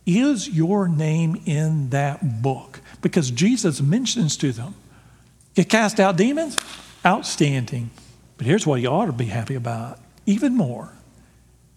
Is 0.05 0.49
your 0.49 0.87
name 0.87 1.41
in 1.45 1.89
that 1.89 2.41
book? 2.41 2.79
Because 3.01 3.31
Jesus 3.31 3.81
mentions 3.81 4.37
to 4.37 4.51
them, 4.51 4.75
you 5.55 5.65
cast 5.65 5.99
out 5.99 6.17
demons? 6.17 6.57
outstanding. 7.05 7.89
But 8.37 8.47
here's 8.47 8.65
what 8.65 8.81
you 8.81 8.87
ought 8.87 9.07
to 9.07 9.11
be 9.11 9.25
happy 9.25 9.55
about 9.55 9.99
even 10.25 10.55
more 10.55 10.91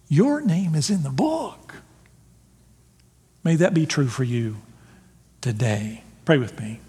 your 0.09 0.41
name 0.41 0.75
is 0.77 0.89
in 0.89 1.03
the 1.03 1.11
book. 1.11 1.75
May 3.43 3.57
that 3.57 3.75
be 3.75 3.87
true 3.87 4.07
for 4.07 4.23
you 4.23 4.57
today. 5.41 6.03
Pray 6.25 6.39
with 6.39 6.61
me. 6.61 6.81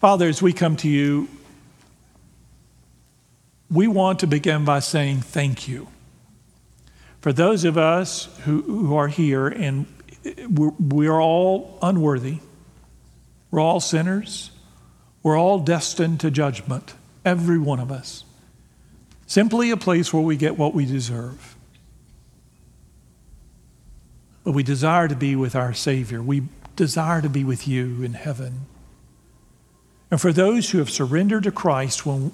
Father, 0.00 0.28
as 0.28 0.40
we 0.40 0.52
come 0.52 0.76
to 0.76 0.88
you, 0.88 1.28
we 3.70 3.88
want 3.88 4.20
to 4.20 4.28
begin 4.28 4.64
by 4.64 4.78
saying 4.78 5.20
thank 5.20 5.66
you. 5.66 5.88
For 7.20 7.32
those 7.32 7.64
of 7.64 7.76
us 7.76 8.28
who, 8.44 8.62
who 8.62 8.94
are 8.94 9.08
here 9.08 9.48
and 9.48 9.86
we're, 10.48 10.72
we're 10.78 11.20
all 11.20 11.78
unworthy, 11.82 12.38
we're 13.50 13.60
all 13.60 13.80
sinners, 13.80 14.50
we're 15.24 15.38
all 15.38 15.58
destined 15.58 16.20
to 16.20 16.30
judgment, 16.30 16.94
every 17.24 17.58
one 17.58 17.80
of 17.80 17.90
us. 17.90 18.24
Simply 19.26 19.70
a 19.70 19.76
place 19.76 20.12
where 20.12 20.22
we 20.22 20.36
get 20.36 20.58
what 20.58 20.74
we 20.74 20.84
deserve. 20.84 21.56
But 24.44 24.52
we 24.52 24.62
desire 24.62 25.08
to 25.08 25.16
be 25.16 25.34
with 25.34 25.56
our 25.56 25.72
Savior. 25.72 26.22
We 26.22 26.42
desire 26.76 27.22
to 27.22 27.30
be 27.30 27.42
with 27.42 27.66
you 27.66 28.02
in 28.02 28.12
heaven. 28.12 28.66
And 30.10 30.20
for 30.20 30.30
those 30.30 30.70
who 30.70 30.78
have 30.78 30.90
surrendered 30.90 31.44
to 31.44 31.50
Christ, 31.50 32.04
when 32.04 32.32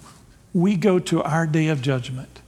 we 0.53 0.74
go 0.74 0.99
to 0.99 1.22
our 1.22 1.47
day 1.47 1.68
of 1.68 1.80
judgment, 1.80 2.43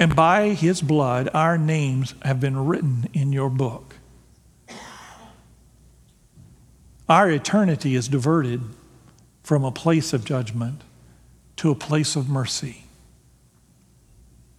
and 0.00 0.16
by 0.16 0.48
his 0.48 0.82
blood, 0.82 1.28
our 1.32 1.56
names 1.56 2.14
have 2.22 2.40
been 2.40 2.66
written 2.66 3.08
in 3.12 3.32
your 3.32 3.50
book. 3.50 3.89
Our 7.10 7.28
eternity 7.28 7.96
is 7.96 8.06
diverted 8.06 8.62
from 9.42 9.64
a 9.64 9.72
place 9.72 10.12
of 10.12 10.24
judgment 10.24 10.82
to 11.56 11.72
a 11.72 11.74
place 11.74 12.14
of 12.14 12.28
mercy, 12.28 12.84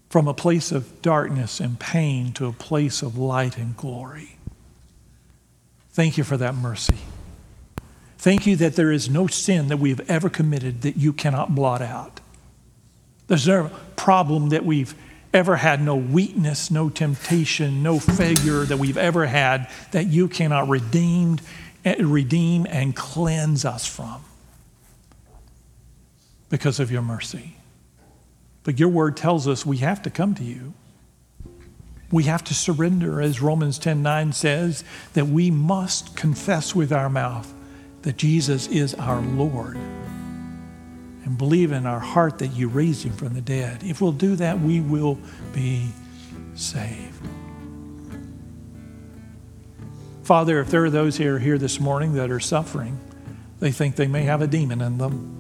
from 0.10 0.28
a 0.28 0.34
place 0.34 0.74
of 0.74 1.02
darkness 1.02 1.62
and 1.62 1.80
pain 1.80 2.34
to 2.34 2.48
a 2.48 2.52
place 2.52 3.02
of 3.02 3.18
light 3.18 3.58
and 3.58 3.78
glory. 3.78 4.36
Thank 5.92 6.18
you 6.18 6.26
for 6.26 6.36
that 6.36 6.54
mercy. 6.54 6.98
Thank 8.18 8.46
you 8.46 8.58
that 8.58 8.76
there 8.76 8.92
is 8.92 9.10
no 9.10 9.28
sin 9.28 9.70
that 9.70 9.78
we've 9.78 10.02
ever 10.10 10.30
committed 10.30 10.82
that 10.82 10.98
you 10.98 11.14
cannot 11.14 11.56
blot 11.56 11.82
out. 11.82 12.20
There's 13.28 13.48
no 13.48 13.72
problem 13.96 14.50
that 14.50 14.66
we've 14.66 14.94
ever 15.34 15.56
had, 15.56 15.82
no 15.82 15.96
weakness, 15.96 16.70
no 16.70 16.90
temptation, 16.90 17.82
no 17.82 17.98
failure 17.98 18.66
that 18.66 18.78
we've 18.78 18.98
ever 18.98 19.26
had 19.26 19.70
that 19.92 20.08
you 20.08 20.28
cannot 20.28 20.68
redeem, 20.68 21.38
redeem 21.84 22.66
and 22.70 22.96
cleanse 22.96 23.66
us 23.66 23.86
from 23.86 24.24
because 26.50 26.80
of 26.80 26.92
your 26.92 27.02
mercy. 27.02 27.56
But 28.64 28.80
your 28.80 28.90
word 28.90 29.18
tells 29.18 29.48
us 29.48 29.66
we 29.66 29.78
have 29.78 30.02
to 30.04 30.10
come 30.10 30.36
to 30.36 30.44
you. 30.44 30.74
We 32.12 32.24
have 32.24 32.44
to 32.46 32.54
surrender, 32.54 33.22
as 33.22 33.42
Romans 33.42 33.80
10 33.80 34.04
9 34.04 34.34
says, 34.34 34.84
that 35.14 35.28
we 35.28 35.50
must 35.50 36.16
confess 36.16 36.76
with 36.76 36.92
our 36.92 37.10
mouth 37.10 37.52
that 38.02 38.18
Jesus 38.18 38.68
is 38.68 38.94
our 38.96 39.22
Lord 39.22 39.78
and 41.26 41.38
believe 41.38 41.72
in 41.72 41.86
our 41.86 42.00
heart 42.00 42.40
that 42.40 42.48
you 42.48 42.68
raised 42.68 43.04
him 43.06 43.14
from 43.14 43.34
the 43.34 43.42
dead. 43.42 43.84
If 43.84 44.02
we'll 44.02 44.12
do 44.12 44.36
that, 44.36 44.60
we 44.60 44.82
will 44.82 45.18
be 45.54 45.90
saved. 46.56 47.26
Father, 50.24 50.60
if 50.60 50.70
there 50.70 50.86
are 50.86 50.90
those 50.90 51.18
here 51.18 51.40
here 51.40 51.58
this 51.58 51.80
morning 51.80 52.14
that 52.14 52.30
are 52.32 52.40
suffering, 52.40 53.00
they 53.60 53.72
think 53.72 53.96
they 53.96 54.08
may 54.08 54.24
have 54.24 54.42
a 54.42 54.48
demon 54.48 54.82
in 54.82 54.98
them. 54.98 55.38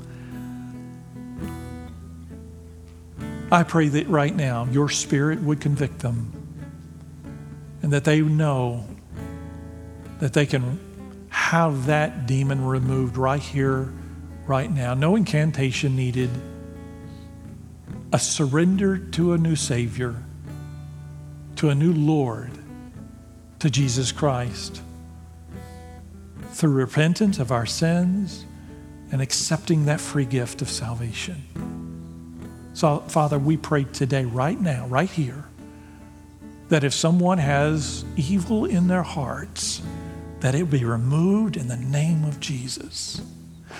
I 3.51 3.63
pray 3.63 3.89
that 3.89 4.07
right 4.07 4.33
now 4.33 4.65
your 4.71 4.87
spirit 4.89 5.41
would 5.41 5.59
convict 5.59 5.99
them 5.99 6.31
and 7.81 7.91
that 7.93 8.05
they 8.05 8.21
know 8.21 8.85
that 10.19 10.33
they 10.33 10.45
can 10.45 10.79
have 11.29 11.87
that 11.87 12.27
demon 12.27 12.63
removed 12.63 13.17
right 13.17 13.41
here, 13.41 13.91
right 14.45 14.71
now. 14.71 14.93
No 14.93 15.15
incantation 15.15 15.95
needed. 15.95 16.29
A 18.13 18.19
surrender 18.19 18.97
to 18.97 19.33
a 19.33 19.37
new 19.37 19.55
Savior, 19.55 20.15
to 21.57 21.69
a 21.69 21.75
new 21.75 21.93
Lord, 21.93 22.51
to 23.61 23.69
Jesus 23.69 24.11
Christ. 24.11 24.81
Through 26.53 26.71
repentance 26.71 27.37
of 27.37 27.51
our 27.51 27.67
sins 27.67 28.43
and 29.11 29.21
accepting 29.21 29.85
that 29.85 30.01
free 30.01 30.25
gift 30.25 30.63
of 30.63 30.69
salvation. 30.69 31.43
So, 32.73 33.01
Father, 33.01 33.37
we 33.37 33.57
pray 33.57 33.83
today, 33.83 34.25
right 34.25 34.59
now, 34.59 34.87
right 34.87 35.09
here, 35.09 35.45
that 36.69 36.83
if 36.83 36.91
someone 36.91 37.37
has 37.37 38.03
evil 38.17 38.65
in 38.65 38.87
their 38.87 39.03
hearts, 39.03 39.83
that 40.39 40.55
it 40.55 40.71
be 40.71 40.83
removed 40.83 41.55
in 41.55 41.67
the 41.67 41.77
name 41.77 42.23
of 42.23 42.39
Jesus. 42.39 43.21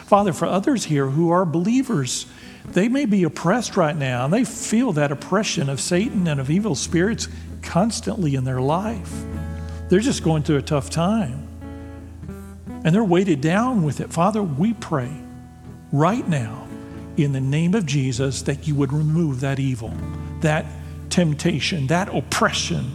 Father, 0.05 0.31
for 0.31 0.45
others 0.45 0.85
here 0.85 1.07
who 1.07 1.31
are 1.31 1.43
believers, 1.43 2.27
they 2.65 2.87
may 2.87 3.05
be 3.05 3.23
oppressed 3.23 3.75
right 3.75 3.95
now, 3.95 4.25
and 4.25 4.33
they 4.33 4.45
feel 4.45 4.91
that 4.91 5.11
oppression 5.11 5.69
of 5.69 5.81
Satan 5.81 6.27
and 6.27 6.39
of 6.39 6.51
evil 6.51 6.75
spirits 6.75 7.27
constantly 7.63 8.35
in 8.35 8.43
their 8.43 8.61
life. 8.61 9.23
They're 9.91 9.99
just 9.99 10.23
going 10.23 10.43
through 10.43 10.55
a 10.55 10.61
tough 10.61 10.89
time. 10.89 11.49
And 12.85 12.95
they're 12.95 13.03
weighted 13.03 13.41
down 13.41 13.83
with 13.83 13.99
it. 13.99 14.09
Father, 14.09 14.41
we 14.41 14.71
pray 14.73 15.11
right 15.91 16.25
now 16.29 16.65
in 17.17 17.33
the 17.33 17.41
name 17.41 17.75
of 17.75 17.85
Jesus 17.85 18.41
that 18.43 18.69
you 18.69 18.75
would 18.75 18.93
remove 18.93 19.41
that 19.41 19.59
evil, 19.59 19.93
that 20.39 20.65
temptation, 21.09 21.87
that 21.87 22.07
oppression, 22.15 22.89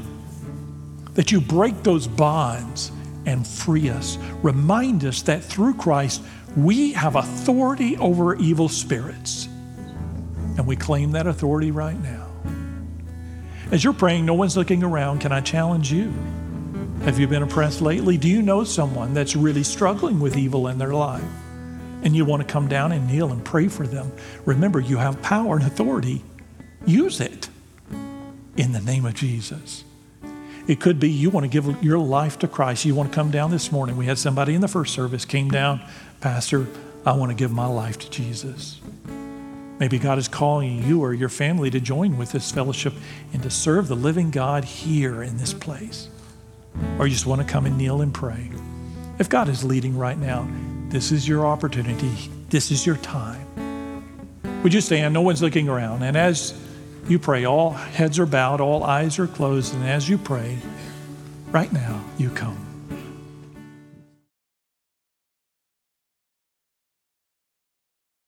that 1.13 1.31
you 1.31 1.39
break 1.39 1.83
those 1.83 2.07
bonds 2.07 2.91
and 3.27 3.47
free 3.47 3.91
us. 3.91 4.17
Remind 4.43 5.05
us 5.05 5.21
that 5.21 5.45
through 5.45 5.75
Christ, 5.75 6.23
we 6.57 6.93
have 6.95 7.17
authority 7.17 7.99
over 7.99 8.37
evil 8.37 8.71
spirits. 8.71 9.49
And 10.57 10.67
we 10.67 10.77
claim 10.77 11.13
that 11.13 11.27
authority 11.27 11.73
right 11.73 12.03
now. 12.03 12.27
As 13.71 13.85
you're 13.85 13.93
praying, 13.93 14.25
no 14.25 14.33
one's 14.33 14.57
looking 14.57 14.83
around. 14.83 15.19
Can 15.19 15.31
I 15.31 15.43
challenge 15.43 15.93
you? 15.93 16.11
Have 17.07 17.19
you 17.19 17.27
been 17.27 17.43
oppressed 17.43 17.81
lately? 17.81 18.19
Do 18.19 18.29
you 18.29 18.43
know 18.43 18.65
someone 18.65 19.15
that's 19.15 19.35
really 19.35 19.63
struggling 19.63 20.21
with 20.21 20.37
evil 20.37 20.69
in 20.69 20.77
their 20.77 20.93
life? 20.93 21.25
and 22.03 22.15
you 22.15 22.25
want 22.25 22.41
to 22.41 22.47
come 22.47 22.69
down 22.69 22.93
and 22.93 23.09
kneel 23.09 23.33
and 23.33 23.45
pray 23.45 23.67
for 23.67 23.85
them, 23.85 24.13
remember 24.45 24.79
you 24.79 24.97
have 24.97 25.21
power 25.23 25.57
and 25.57 25.67
authority. 25.67 26.23
Use 26.87 27.21
it 27.21 27.49
in 28.57 28.71
the 28.71 28.81
name 28.81 29.05
of 29.05 29.15
Jesus. 29.15 29.83
It 30.69 30.81
could 30.81 31.01
be 31.01 31.11
you 31.11 31.31
want 31.31 31.45
to 31.45 31.49
give 31.49 31.83
your 31.83 31.99
life 31.99 32.39
to 32.41 32.49
Christ. 32.49 32.85
You 32.85 32.95
want 32.95 33.11
to 33.11 33.15
come 33.15 33.33
down 33.33 33.51
this 33.51 33.73
morning. 33.73 33.97
We 33.97 34.07
had 34.07 34.19
somebody 34.19 34.55
in 34.55 34.61
the 34.61 34.69
first 34.69 34.95
service 34.95 35.25
came 35.25 35.51
down, 35.51 35.81
Pastor, 36.21 36.69
I 37.05 37.13
want 37.13 37.31
to 37.31 37.37
give 37.37 37.53
my 37.53 37.67
life 37.67 37.99
to 37.99 38.11
Jesus. 38.11 38.81
Maybe 39.81 39.99
God 39.99 40.19
is 40.19 40.29
calling 40.29 40.83
you 40.85 41.03
or 41.03 41.13
your 41.13 41.29
family 41.29 41.71
to 41.71 41.81
join 41.81 42.17
with 42.17 42.33
this 42.33 42.51
fellowship 42.51 42.95
and 43.33 43.43
to 43.43 43.51
serve 43.51 43.89
the 43.89 43.97
living 43.97 44.31
God 44.31 44.65
here 44.65 45.25
in 45.25 45.37
this 45.39 45.53
place. 45.53 46.09
Or 46.99 47.07
you 47.07 47.13
just 47.13 47.27
want 47.27 47.41
to 47.41 47.47
come 47.47 47.67
and 47.67 47.77
kneel 47.77 48.01
and 48.03 48.13
pray. 48.13 48.51
If 49.19 49.29
God 49.29 49.49
is 49.49 49.65
leading 49.65 49.97
right 49.97 50.19
now, 50.19 50.49
this 50.89 51.13
is 51.13 51.27
your 51.27 51.47
opportunity. 51.47 52.31
This 52.51 52.71
is 52.71 52.87
your 52.87 52.97
time. 52.97 53.47
Would 54.63 54.75
you 54.75 54.81
stand? 54.81 55.15
No 55.15 55.23
one's 55.23 55.43
looking 55.43 55.69
around. 55.69 56.03
And 56.03 56.17
as 56.17 56.59
you 57.09 57.19
pray, 57.19 57.45
all 57.45 57.71
heads 57.71 58.19
are 58.19 58.27
bowed, 58.27 58.61
all 58.61 58.85
eyes 58.85 59.19
are 59.19 59.27
closed. 59.27 59.75
And 59.75 59.85
as 59.85 60.09
you 60.09 60.19
pray, 60.19 60.59
right 61.51 61.73
now, 61.73 62.05
you 62.19 62.31
come. 62.31 62.66